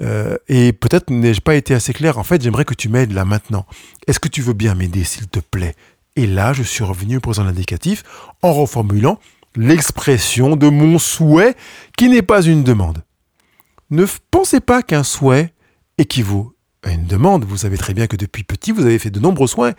euh, 0.01 0.37
et 0.49 0.73
peut-être 0.73 1.11
n'ai-je 1.11 1.41
pas 1.41 1.55
été 1.55 1.75
assez 1.75 1.93
clair. 1.93 2.19
En 2.19 2.25
fait, 2.25 2.43
j'aimerais 2.43 2.65
que 2.65 2.75
tu 2.75 2.89
m'aides 2.89 3.13
là 3.13 3.25
maintenant. 3.25 3.67
Est-ce 4.07 4.21
que 4.21 4.29
tu 4.29 4.43
veux 4.43 4.55
bien 4.55 4.75
m'aider, 4.75 5.05
s'il 5.05 5.29
te 5.29 5.41
plaît? 5.41 5.75
Et 6.17 6.27
là, 6.27 6.53
je 6.53 6.63
suis 6.63 6.85
revenu 6.85 7.19
au 7.19 7.21
présent 7.21 7.47
indicatif 7.47 8.03
en 8.43 8.53
reformulant 8.53 9.19
l'expression 9.57 10.57
de 10.57 10.69
mon 10.69 10.99
souhait 10.99 11.55
qui 11.97 12.09
n'est 12.09 12.23
pas 12.23 12.43
une 12.43 12.65
demande. 12.65 13.03
Ne 13.91 14.07
pensez 14.31 14.61
pas 14.61 14.83
qu'un 14.83 15.05
souhait 15.05 15.53
équivaut 15.99 16.55
à 16.83 16.91
une 16.91 17.05
demande. 17.05 17.45
Vous 17.45 17.59
savez 17.59 17.77
très 17.77 17.95
bien 17.95 18.07
que 18.07 18.17
depuis 18.17 18.45
petit, 18.45 18.73
vous 18.73 18.85
avez 18.85 18.99
fait 18.99 19.11
de 19.11 19.21
nombreux 19.21 19.47
soins 19.47 19.73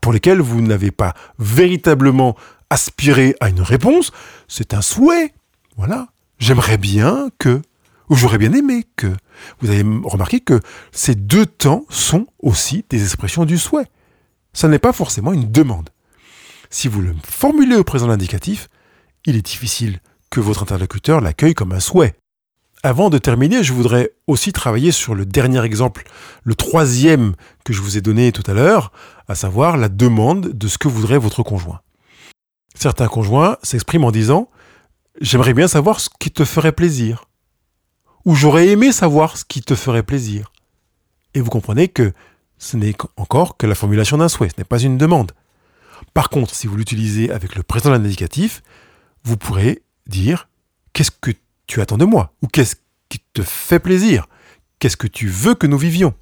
pour 0.00 0.12
lesquels 0.12 0.40
vous 0.40 0.60
n'avez 0.60 0.90
pas 0.90 1.14
véritablement 1.38 2.36
aspiré 2.70 3.36
à 3.40 3.48
une 3.48 3.62
réponse. 3.62 4.12
C'est 4.48 4.74
un 4.74 4.82
souhait. 4.82 5.32
Voilà. 5.76 6.08
J'aimerais 6.38 6.78
bien 6.78 7.30
que 7.38 7.62
ou 8.08 8.14
j'aurais 8.14 8.38
bien 8.38 8.52
aimé 8.52 8.84
que. 8.96 9.12
Vous 9.60 9.70
avez 9.70 9.82
remarqué 10.04 10.40
que 10.40 10.60
ces 10.92 11.14
deux 11.14 11.46
temps 11.46 11.84
sont 11.88 12.26
aussi 12.40 12.84
des 12.88 13.02
expressions 13.02 13.44
du 13.44 13.58
souhait. 13.58 13.86
Ça 14.52 14.68
n'est 14.68 14.78
pas 14.78 14.92
forcément 14.92 15.32
une 15.32 15.50
demande. 15.50 15.90
Si 16.70 16.88
vous 16.88 17.00
le 17.00 17.14
formulez 17.22 17.76
au 17.76 17.84
présent 17.84 18.08
indicatif, 18.08 18.68
il 19.24 19.36
est 19.36 19.46
difficile 19.46 20.00
que 20.30 20.40
votre 20.40 20.62
interlocuteur 20.62 21.20
l'accueille 21.20 21.54
comme 21.54 21.72
un 21.72 21.80
souhait. 21.80 22.14
Avant 22.82 23.10
de 23.10 23.18
terminer, 23.18 23.64
je 23.64 23.72
voudrais 23.72 24.12
aussi 24.26 24.52
travailler 24.52 24.92
sur 24.92 25.14
le 25.14 25.26
dernier 25.26 25.64
exemple, 25.64 26.04
le 26.44 26.54
troisième 26.54 27.34
que 27.64 27.72
je 27.72 27.80
vous 27.80 27.96
ai 27.96 28.00
donné 28.00 28.32
tout 28.32 28.48
à 28.48 28.54
l'heure, 28.54 28.92
à 29.28 29.34
savoir 29.34 29.76
la 29.76 29.88
demande 29.88 30.52
de 30.52 30.68
ce 30.68 30.78
que 30.78 30.88
voudrait 30.88 31.18
votre 31.18 31.42
conjoint. 31.42 31.80
Certains 32.78 33.08
conjoints 33.08 33.56
s'expriment 33.62 34.04
en 34.04 34.10
disant 34.12 34.48
J'aimerais 35.20 35.54
bien 35.54 35.66
savoir 35.66 35.98
ce 35.98 36.10
qui 36.20 36.30
te 36.30 36.44
ferait 36.44 36.72
plaisir 36.72 37.26
ou 38.26 38.34
j'aurais 38.34 38.68
aimé 38.68 38.92
savoir 38.92 39.38
ce 39.38 39.44
qui 39.44 39.62
te 39.62 39.74
ferait 39.74 40.02
plaisir. 40.02 40.52
Et 41.32 41.40
vous 41.40 41.48
comprenez 41.48 41.88
que 41.88 42.12
ce 42.58 42.76
n'est 42.76 42.94
encore 43.16 43.56
que 43.56 43.66
la 43.66 43.76
formulation 43.76 44.18
d'un 44.18 44.28
souhait, 44.28 44.48
ce 44.48 44.54
n'est 44.58 44.64
pas 44.64 44.80
une 44.80 44.98
demande. 44.98 45.32
Par 46.12 46.28
contre, 46.28 46.54
si 46.54 46.66
vous 46.66 46.76
l'utilisez 46.76 47.30
avec 47.30 47.54
le 47.54 47.62
présent 47.62 47.92
indicatif, 47.92 48.62
vous 49.22 49.36
pourrez 49.36 49.82
dire 50.06 50.48
qu'est-ce 50.92 51.12
que 51.12 51.30
tu 51.66 51.80
attends 51.80 51.98
de 51.98 52.04
moi? 52.04 52.32
Ou 52.42 52.48
qu'est-ce 52.48 52.76
qui 53.08 53.20
te 53.32 53.42
fait 53.42 53.78
plaisir? 53.78 54.26
Qu'est-ce 54.80 54.96
que 54.96 55.06
tu 55.06 55.28
veux 55.28 55.54
que 55.54 55.68
nous 55.68 55.78
vivions? 55.78 56.12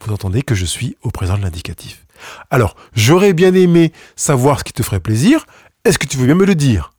Vous 0.00 0.12
entendez 0.12 0.42
que 0.42 0.54
je 0.54 0.64
suis 0.64 0.96
au 1.02 1.10
présent 1.10 1.36
de 1.36 1.42
l'indicatif. 1.42 2.06
Alors, 2.50 2.76
j'aurais 2.94 3.32
bien 3.32 3.54
aimé 3.54 3.92
savoir 4.16 4.58
ce 4.58 4.64
qui 4.64 4.72
te 4.72 4.82
ferait 4.82 5.00
plaisir. 5.00 5.46
Est-ce 5.84 5.98
que 5.98 6.06
tu 6.06 6.16
veux 6.16 6.26
bien 6.26 6.34
me 6.34 6.46
le 6.46 6.54
dire? 6.54 6.92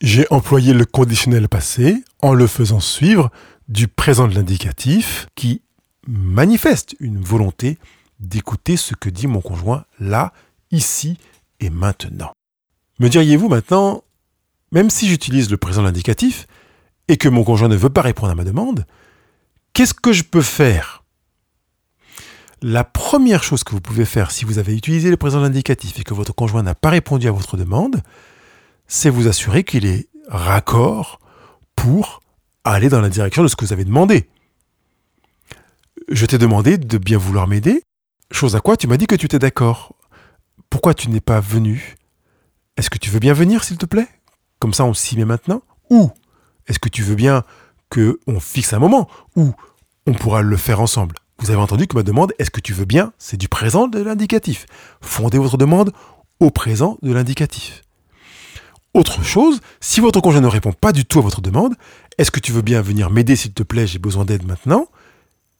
J'ai 0.00 0.26
employé 0.30 0.72
le 0.72 0.84
conditionnel 0.84 1.48
passé 1.48 2.02
en 2.20 2.34
le 2.34 2.46
faisant 2.46 2.80
suivre 2.80 3.30
du 3.68 3.88
présent 3.88 4.26
de 4.26 4.34
l'indicatif 4.34 5.28
qui 5.34 5.62
manifeste 6.06 6.96
une 6.98 7.20
volonté 7.20 7.78
d'écouter 8.18 8.76
ce 8.76 8.94
que 8.94 9.08
dit 9.08 9.26
mon 9.26 9.40
conjoint 9.40 9.84
là, 10.00 10.32
ici 10.70 11.18
et 11.60 11.70
maintenant. 11.70 12.32
Me 12.98 13.08
diriez-vous 13.08 13.48
maintenant, 13.48 14.02
même 14.72 14.90
si 14.90 15.08
j'utilise 15.08 15.50
le 15.50 15.56
présent 15.56 15.82
de 15.82 15.86
l'indicatif 15.86 16.46
et 17.08 17.16
que 17.16 17.28
mon 17.28 17.44
conjoint 17.44 17.68
ne 17.68 17.76
veut 17.76 17.90
pas 17.90 18.02
répondre 18.02 18.32
à 18.32 18.34
ma 18.34 18.44
demande, 18.44 18.86
qu'est-ce 19.72 19.94
que 19.94 20.12
je 20.12 20.24
peux 20.24 20.42
faire 20.42 21.01
La 22.64 22.84
première 22.84 23.42
chose 23.42 23.64
que 23.64 23.72
vous 23.72 23.80
pouvez 23.80 24.04
faire 24.04 24.30
si 24.30 24.44
vous 24.44 24.58
avez 24.58 24.76
utilisé 24.76 25.10
le 25.10 25.16
présent 25.16 25.38
de 25.38 25.42
l'indicatif 25.42 25.98
et 25.98 26.04
que 26.04 26.14
votre 26.14 26.32
conjoint 26.32 26.62
n'a 26.62 26.76
pas 26.76 26.90
répondu 26.90 27.26
à 27.26 27.32
votre 27.32 27.56
demande, 27.56 28.02
c'est 28.86 29.10
vous 29.10 29.26
assurer 29.26 29.64
qu'il 29.64 29.84
est 29.84 30.08
raccord 30.28 31.18
pour 31.74 32.22
aller 32.62 32.88
dans 32.88 33.00
la 33.00 33.08
direction 33.08 33.42
de 33.42 33.48
ce 33.48 33.56
que 33.56 33.64
vous 33.64 33.72
avez 33.72 33.84
demandé. 33.84 34.28
Je 36.08 36.24
t'ai 36.24 36.38
demandé 36.38 36.78
de 36.78 36.98
bien 36.98 37.18
vouloir 37.18 37.48
m'aider, 37.48 37.82
chose 38.30 38.54
à 38.54 38.60
quoi 38.60 38.76
tu 38.76 38.86
m'as 38.86 38.96
dit 38.96 39.08
que 39.08 39.16
tu 39.16 39.26
étais 39.26 39.40
d'accord. 39.40 39.96
Pourquoi 40.70 40.94
tu 40.94 41.10
n'es 41.10 41.20
pas 41.20 41.40
venu? 41.40 41.96
Est-ce 42.76 42.90
que 42.90 42.98
tu 42.98 43.10
veux 43.10 43.18
bien 43.18 43.34
venir, 43.34 43.64
s'il 43.64 43.76
te 43.76 43.86
plaît? 43.86 44.08
Comme 44.60 44.72
ça, 44.72 44.84
on 44.84 44.94
s'y 44.94 45.16
met 45.16 45.24
maintenant? 45.24 45.62
Ou 45.90 46.12
est-ce 46.68 46.78
que 46.78 46.88
tu 46.88 47.02
veux 47.02 47.16
bien 47.16 47.42
que 47.90 48.20
on 48.28 48.38
fixe 48.38 48.72
un 48.72 48.78
moment? 48.78 49.10
Où 49.34 49.52
on 50.06 50.12
pourra 50.12 50.42
le 50.42 50.56
faire 50.56 50.80
ensemble? 50.80 51.16
Vous 51.42 51.50
avez 51.50 51.60
entendu 51.60 51.88
que 51.88 51.96
ma 51.96 52.04
demande, 52.04 52.32
est-ce 52.38 52.52
que 52.52 52.60
tu 52.60 52.72
veux 52.72 52.84
bien 52.84 53.12
C'est 53.18 53.36
du 53.36 53.48
présent 53.48 53.88
de 53.88 54.00
l'indicatif. 54.00 54.64
Fondez 55.00 55.38
votre 55.38 55.56
demande 55.56 55.92
au 56.38 56.52
présent 56.52 56.98
de 57.02 57.12
l'indicatif. 57.12 57.82
Autre 58.94 59.24
chose, 59.24 59.60
si 59.80 59.98
votre 59.98 60.20
conjoint 60.20 60.40
ne 60.40 60.46
répond 60.46 60.72
pas 60.72 60.92
du 60.92 61.04
tout 61.04 61.18
à 61.18 61.22
votre 61.22 61.40
demande, 61.40 61.74
est-ce 62.16 62.30
que 62.30 62.38
tu 62.38 62.52
veux 62.52 62.62
bien 62.62 62.80
venir 62.80 63.10
m'aider 63.10 63.34
s'il 63.34 63.52
te 63.54 63.64
plaît, 63.64 63.88
j'ai 63.88 63.98
besoin 63.98 64.24
d'aide 64.24 64.46
maintenant, 64.46 64.86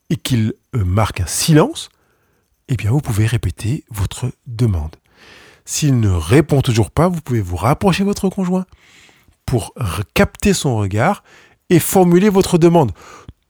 et 0.08 0.14
qu'il 0.14 0.52
euh, 0.76 0.84
marque 0.84 1.20
un 1.20 1.26
silence, 1.26 1.88
eh 2.68 2.76
bien 2.76 2.92
vous 2.92 3.00
pouvez 3.00 3.26
répéter 3.26 3.82
votre 3.90 4.30
demande. 4.46 4.94
S'il 5.64 5.98
ne 5.98 6.10
répond 6.10 6.62
toujours 6.62 6.92
pas, 6.92 7.08
vous 7.08 7.22
pouvez 7.22 7.40
vous 7.40 7.56
rapprocher 7.56 8.04
de 8.04 8.08
votre 8.08 8.28
conjoint 8.28 8.66
pour 9.46 9.74
capter 10.14 10.54
son 10.54 10.76
regard 10.76 11.24
et 11.70 11.80
formuler 11.80 12.28
votre 12.28 12.56
demande, 12.56 12.92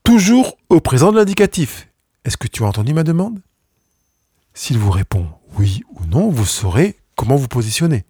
toujours 0.03 0.57
au 0.71 0.81
présent 0.81 1.13
de 1.13 1.19
l'indicatif. 1.19 1.89
Est-ce 2.25 2.37
que 2.37 2.49
tu 2.49 2.65
as 2.65 2.67
entendu 2.67 2.95
ma 2.95 3.03
demande? 3.03 3.41
S'il 4.55 4.79
vous 4.79 4.91
répond 4.91 5.27
oui 5.59 5.83
ou 5.95 6.05
non, 6.07 6.31
vous 6.31 6.47
saurez 6.47 6.97
comment 7.17 7.37
vous 7.37 7.49
positionner 7.49 8.05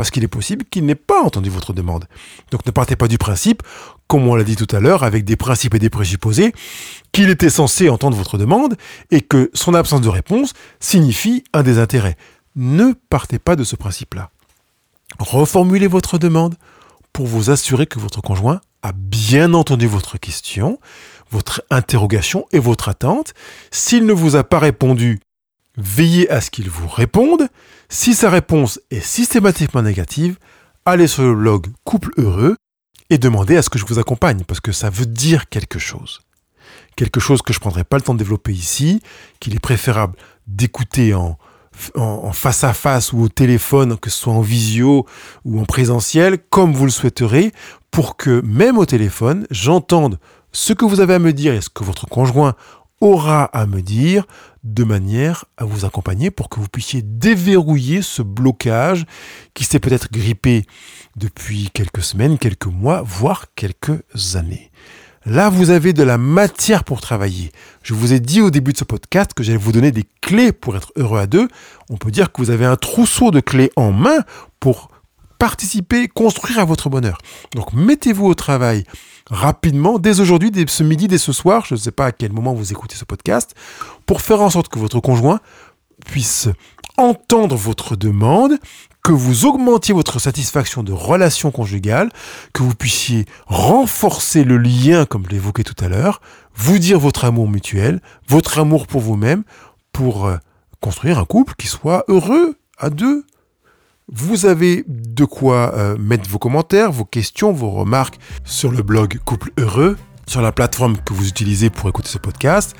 parce 0.00 0.10
qu'il 0.10 0.24
est 0.24 0.28
possible 0.28 0.64
qu'il 0.64 0.86
n'ait 0.86 0.94
pas 0.94 1.22
entendu 1.22 1.50
votre 1.50 1.74
demande. 1.74 2.06
Donc 2.50 2.64
ne 2.64 2.70
partez 2.70 2.96
pas 2.96 3.06
du 3.06 3.18
principe, 3.18 3.62
comme 4.06 4.26
on 4.26 4.34
l'a 4.34 4.44
dit 4.44 4.56
tout 4.56 4.74
à 4.74 4.80
l'heure, 4.80 5.02
avec 5.02 5.24
des 5.24 5.36
principes 5.36 5.74
et 5.74 5.78
des 5.78 5.90
présupposés, 5.90 6.54
qu'il 7.12 7.28
était 7.28 7.50
censé 7.50 7.90
entendre 7.90 8.16
votre 8.16 8.38
demande 8.38 8.76
et 9.10 9.20
que 9.20 9.50
son 9.52 9.74
absence 9.74 10.00
de 10.00 10.08
réponse 10.08 10.54
signifie 10.78 11.44
un 11.52 11.62
désintérêt. 11.62 12.16
Ne 12.56 12.94
partez 13.10 13.38
pas 13.38 13.56
de 13.56 13.64
ce 13.64 13.76
principe-là. 13.76 14.30
Reformulez 15.18 15.86
votre 15.86 16.16
demande 16.16 16.54
pour 17.12 17.26
vous 17.26 17.50
assurer 17.50 17.86
que 17.86 17.98
votre 17.98 18.22
conjoint 18.22 18.62
a 18.82 18.92
bien 18.92 19.52
entendu 19.52 19.86
votre 19.86 20.16
question, 20.16 20.78
votre 21.30 21.62
interrogation 21.70 22.46
et 22.52 22.58
votre 22.58 22.88
attente. 22.88 23.34
S'il 23.70 24.06
ne 24.06 24.12
vous 24.12 24.36
a 24.36 24.44
pas 24.44 24.58
répondu 24.58 25.20
Veillez 25.76 26.28
à 26.30 26.40
ce 26.40 26.50
qu'il 26.50 26.68
vous 26.68 26.88
réponde. 26.88 27.48
Si 27.88 28.14
sa 28.14 28.28
réponse 28.28 28.80
est 28.90 29.04
systématiquement 29.04 29.82
négative, 29.82 30.36
allez 30.84 31.06
sur 31.06 31.22
le 31.22 31.34
blog 31.34 31.66
Couple 31.84 32.10
Heureux 32.18 32.56
et 33.08 33.18
demandez 33.18 33.56
à 33.56 33.62
ce 33.62 33.70
que 33.70 33.78
je 33.78 33.86
vous 33.86 33.98
accompagne, 33.98 34.44
parce 34.44 34.60
que 34.60 34.72
ça 34.72 34.90
veut 34.90 35.06
dire 35.06 35.48
quelque 35.48 35.78
chose. 35.78 36.20
Quelque 36.96 37.20
chose 37.20 37.42
que 37.42 37.52
je 37.52 37.58
ne 37.58 37.62
prendrai 37.62 37.84
pas 37.84 37.96
le 37.96 38.02
temps 38.02 38.14
de 38.14 38.18
développer 38.18 38.52
ici, 38.52 39.00
qu'il 39.38 39.54
est 39.54 39.60
préférable 39.60 40.16
d'écouter 40.46 41.14
en, 41.14 41.38
en, 41.94 42.32
face 42.32 42.64
à 42.64 42.72
face 42.72 43.12
ou 43.12 43.22
au 43.22 43.28
téléphone, 43.28 43.96
que 43.96 44.10
ce 44.10 44.18
soit 44.18 44.32
en 44.32 44.40
visio 44.40 45.06
ou 45.44 45.60
en 45.60 45.64
présentiel, 45.64 46.38
comme 46.50 46.72
vous 46.72 46.84
le 46.84 46.90
souhaiterez, 46.90 47.52
pour 47.90 48.16
que 48.16 48.40
même 48.44 48.78
au 48.78 48.86
téléphone, 48.86 49.46
j'entende 49.50 50.18
ce 50.52 50.72
que 50.72 50.84
vous 50.84 51.00
avez 51.00 51.14
à 51.14 51.18
me 51.18 51.32
dire 51.32 51.54
et 51.54 51.60
ce 51.60 51.68
que 51.68 51.84
votre 51.84 52.06
conjoint 52.06 52.54
aura 53.00 53.44
à 53.44 53.66
me 53.66 53.80
dire 53.80 54.26
de 54.62 54.84
manière 54.84 55.46
à 55.56 55.64
vous 55.64 55.84
accompagner 55.84 56.30
pour 56.30 56.48
que 56.50 56.60
vous 56.60 56.68
puissiez 56.68 57.02
déverrouiller 57.02 58.02
ce 58.02 58.20
blocage 58.20 59.06
qui 59.54 59.64
s'est 59.64 59.78
peut-être 59.78 60.12
grippé 60.12 60.66
depuis 61.16 61.70
quelques 61.72 62.02
semaines, 62.02 62.38
quelques 62.38 62.66
mois, 62.66 63.02
voire 63.02 63.46
quelques 63.54 64.02
années. 64.34 64.70
Là, 65.26 65.50
vous 65.50 65.70
avez 65.70 65.92
de 65.92 66.02
la 66.02 66.16
matière 66.16 66.84
pour 66.84 67.00
travailler. 67.00 67.52
Je 67.82 67.92
vous 67.92 68.12
ai 68.12 68.20
dit 68.20 68.40
au 68.40 68.50
début 68.50 68.72
de 68.72 68.78
ce 68.78 68.84
podcast 68.84 69.34
que 69.34 69.42
j'allais 69.42 69.58
vous 69.58 69.72
donner 69.72 69.92
des 69.92 70.06
clés 70.22 70.52
pour 70.52 70.76
être 70.76 70.92
heureux 70.96 71.20
à 71.20 71.26
deux. 71.26 71.48
On 71.90 71.96
peut 71.96 72.10
dire 72.10 72.32
que 72.32 72.40
vous 72.40 72.50
avez 72.50 72.64
un 72.64 72.76
trousseau 72.76 73.30
de 73.30 73.40
clés 73.40 73.70
en 73.76 73.92
main 73.92 74.24
pour 74.60 74.90
participer, 75.38 76.08
construire 76.08 76.58
à 76.58 76.64
votre 76.64 76.88
bonheur. 76.88 77.18
Donc 77.54 77.72
mettez-vous 77.72 78.26
au 78.26 78.34
travail 78.34 78.84
rapidement, 79.30 79.98
dès 79.98 80.20
aujourd'hui, 80.20 80.50
dès 80.50 80.66
ce 80.66 80.82
midi, 80.82 81.08
dès 81.08 81.18
ce 81.18 81.32
soir, 81.32 81.64
je 81.64 81.74
ne 81.74 81.78
sais 81.78 81.92
pas 81.92 82.06
à 82.06 82.12
quel 82.12 82.32
moment 82.32 82.52
vous 82.52 82.72
écoutez 82.72 82.96
ce 82.96 83.04
podcast, 83.04 83.54
pour 84.06 84.20
faire 84.20 84.42
en 84.42 84.50
sorte 84.50 84.68
que 84.68 84.78
votre 84.78 85.00
conjoint 85.00 85.40
puisse 86.06 86.48
entendre 86.96 87.56
votre 87.56 87.96
demande, 87.96 88.58
que 89.02 89.12
vous 89.12 89.46
augmentiez 89.46 89.94
votre 89.94 90.18
satisfaction 90.18 90.82
de 90.82 90.92
relation 90.92 91.50
conjugale, 91.50 92.10
que 92.52 92.62
vous 92.62 92.74
puissiez 92.74 93.24
renforcer 93.46 94.44
le 94.44 94.58
lien, 94.58 95.06
comme 95.06 95.24
je 95.24 95.30
l'évoquais 95.30 95.64
tout 95.64 95.82
à 95.82 95.88
l'heure, 95.88 96.20
vous 96.54 96.78
dire 96.78 96.98
votre 96.98 97.24
amour 97.24 97.48
mutuel, 97.48 98.02
votre 98.28 98.58
amour 98.58 98.86
pour 98.86 99.00
vous-même, 99.00 99.44
pour 99.92 100.26
euh, 100.26 100.36
construire 100.80 101.18
un 101.18 101.24
couple 101.24 101.54
qui 101.56 101.66
soit 101.66 102.04
heureux 102.08 102.56
à 102.78 102.90
deux. 102.90 103.24
Vous 104.12 104.44
avez 104.44 104.84
de 104.88 105.24
quoi 105.24 105.72
euh, 105.76 105.96
mettre 105.96 106.28
vos 106.28 106.40
commentaires, 106.40 106.90
vos 106.90 107.04
questions, 107.04 107.52
vos 107.52 107.70
remarques 107.70 108.18
sur 108.44 108.72
le 108.72 108.82
blog 108.82 109.20
Couple 109.24 109.52
Heureux, 109.56 109.96
sur 110.26 110.42
la 110.42 110.50
plateforme 110.50 110.96
que 110.96 111.12
vous 111.14 111.28
utilisez 111.28 111.70
pour 111.70 111.88
écouter 111.88 112.08
ce 112.08 112.18
podcast. 112.18 112.74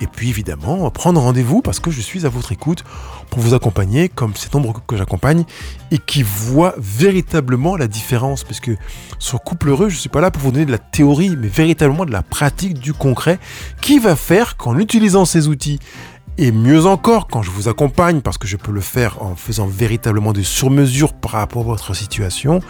Et 0.00 0.08
puis 0.08 0.30
évidemment, 0.30 0.90
prendre 0.90 1.20
rendez-vous 1.20 1.62
parce 1.62 1.78
que 1.78 1.92
je 1.92 2.00
suis 2.00 2.26
à 2.26 2.28
votre 2.28 2.50
écoute 2.50 2.82
pour 3.30 3.40
vous 3.40 3.54
accompagner 3.54 4.08
comme 4.08 4.34
ces 4.34 4.48
nombreux 4.52 4.74
que 4.84 4.96
j'accompagne 4.96 5.44
et 5.92 5.98
qui 5.98 6.24
voient 6.24 6.74
véritablement 6.78 7.76
la 7.76 7.86
différence. 7.86 8.42
Parce 8.42 8.58
que 8.58 8.72
sur 9.20 9.40
Couple 9.42 9.68
Heureux, 9.68 9.88
je 9.88 9.94
ne 9.94 10.00
suis 10.00 10.08
pas 10.08 10.20
là 10.20 10.32
pour 10.32 10.42
vous 10.42 10.50
donner 10.50 10.66
de 10.66 10.72
la 10.72 10.78
théorie, 10.78 11.36
mais 11.36 11.46
véritablement 11.46 12.04
de 12.04 12.12
la 12.12 12.22
pratique, 12.22 12.80
du 12.80 12.92
concret, 12.92 13.38
qui 13.80 14.00
va 14.00 14.16
faire 14.16 14.56
qu'en 14.56 14.76
utilisant 14.78 15.24
ces 15.24 15.46
outils, 15.46 15.78
et 16.38 16.52
mieux 16.52 16.86
encore, 16.86 17.28
quand 17.28 17.42
je 17.42 17.50
vous 17.50 17.68
accompagne, 17.68 18.20
parce 18.20 18.38
que 18.38 18.46
je 18.46 18.56
peux 18.56 18.72
le 18.72 18.80
faire 18.80 19.22
en 19.22 19.36
faisant 19.36 19.66
véritablement 19.66 20.32
des 20.32 20.42
surmesures 20.42 21.12
par 21.12 21.32
rapport 21.32 21.62
à 21.62 21.66
votre 21.66 21.94
situation, 21.94 22.60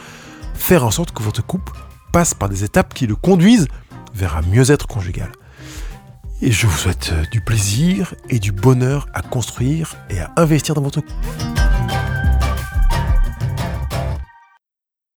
faire 0.55 0.85
en 0.85 0.90
sorte 0.90 1.12
que 1.12 1.22
votre 1.22 1.44
couple 1.44 1.72
passe 2.12 2.35
par 2.35 2.48
des 2.48 2.64
étapes 2.64 2.94
qui 2.94 3.07
le 3.07 3.16
conduisent 3.16 3.68
vers 4.14 4.37
un 4.37 4.42
mieux-être 4.42 4.87
conjugal. 4.87 5.33
Et 6.42 6.53
je 6.53 6.66
vous 6.66 6.77
souhaite 6.77 7.14
du 7.31 7.40
plaisir 7.40 8.14
et 8.29 8.38
du 8.38 8.53
bonheur 8.53 9.07
à 9.14 9.22
construire 9.22 9.96
et 10.11 10.20
à 10.20 10.31
investir 10.37 10.74
dans 10.74 10.83
votre 10.83 11.00
couple. 11.00 11.73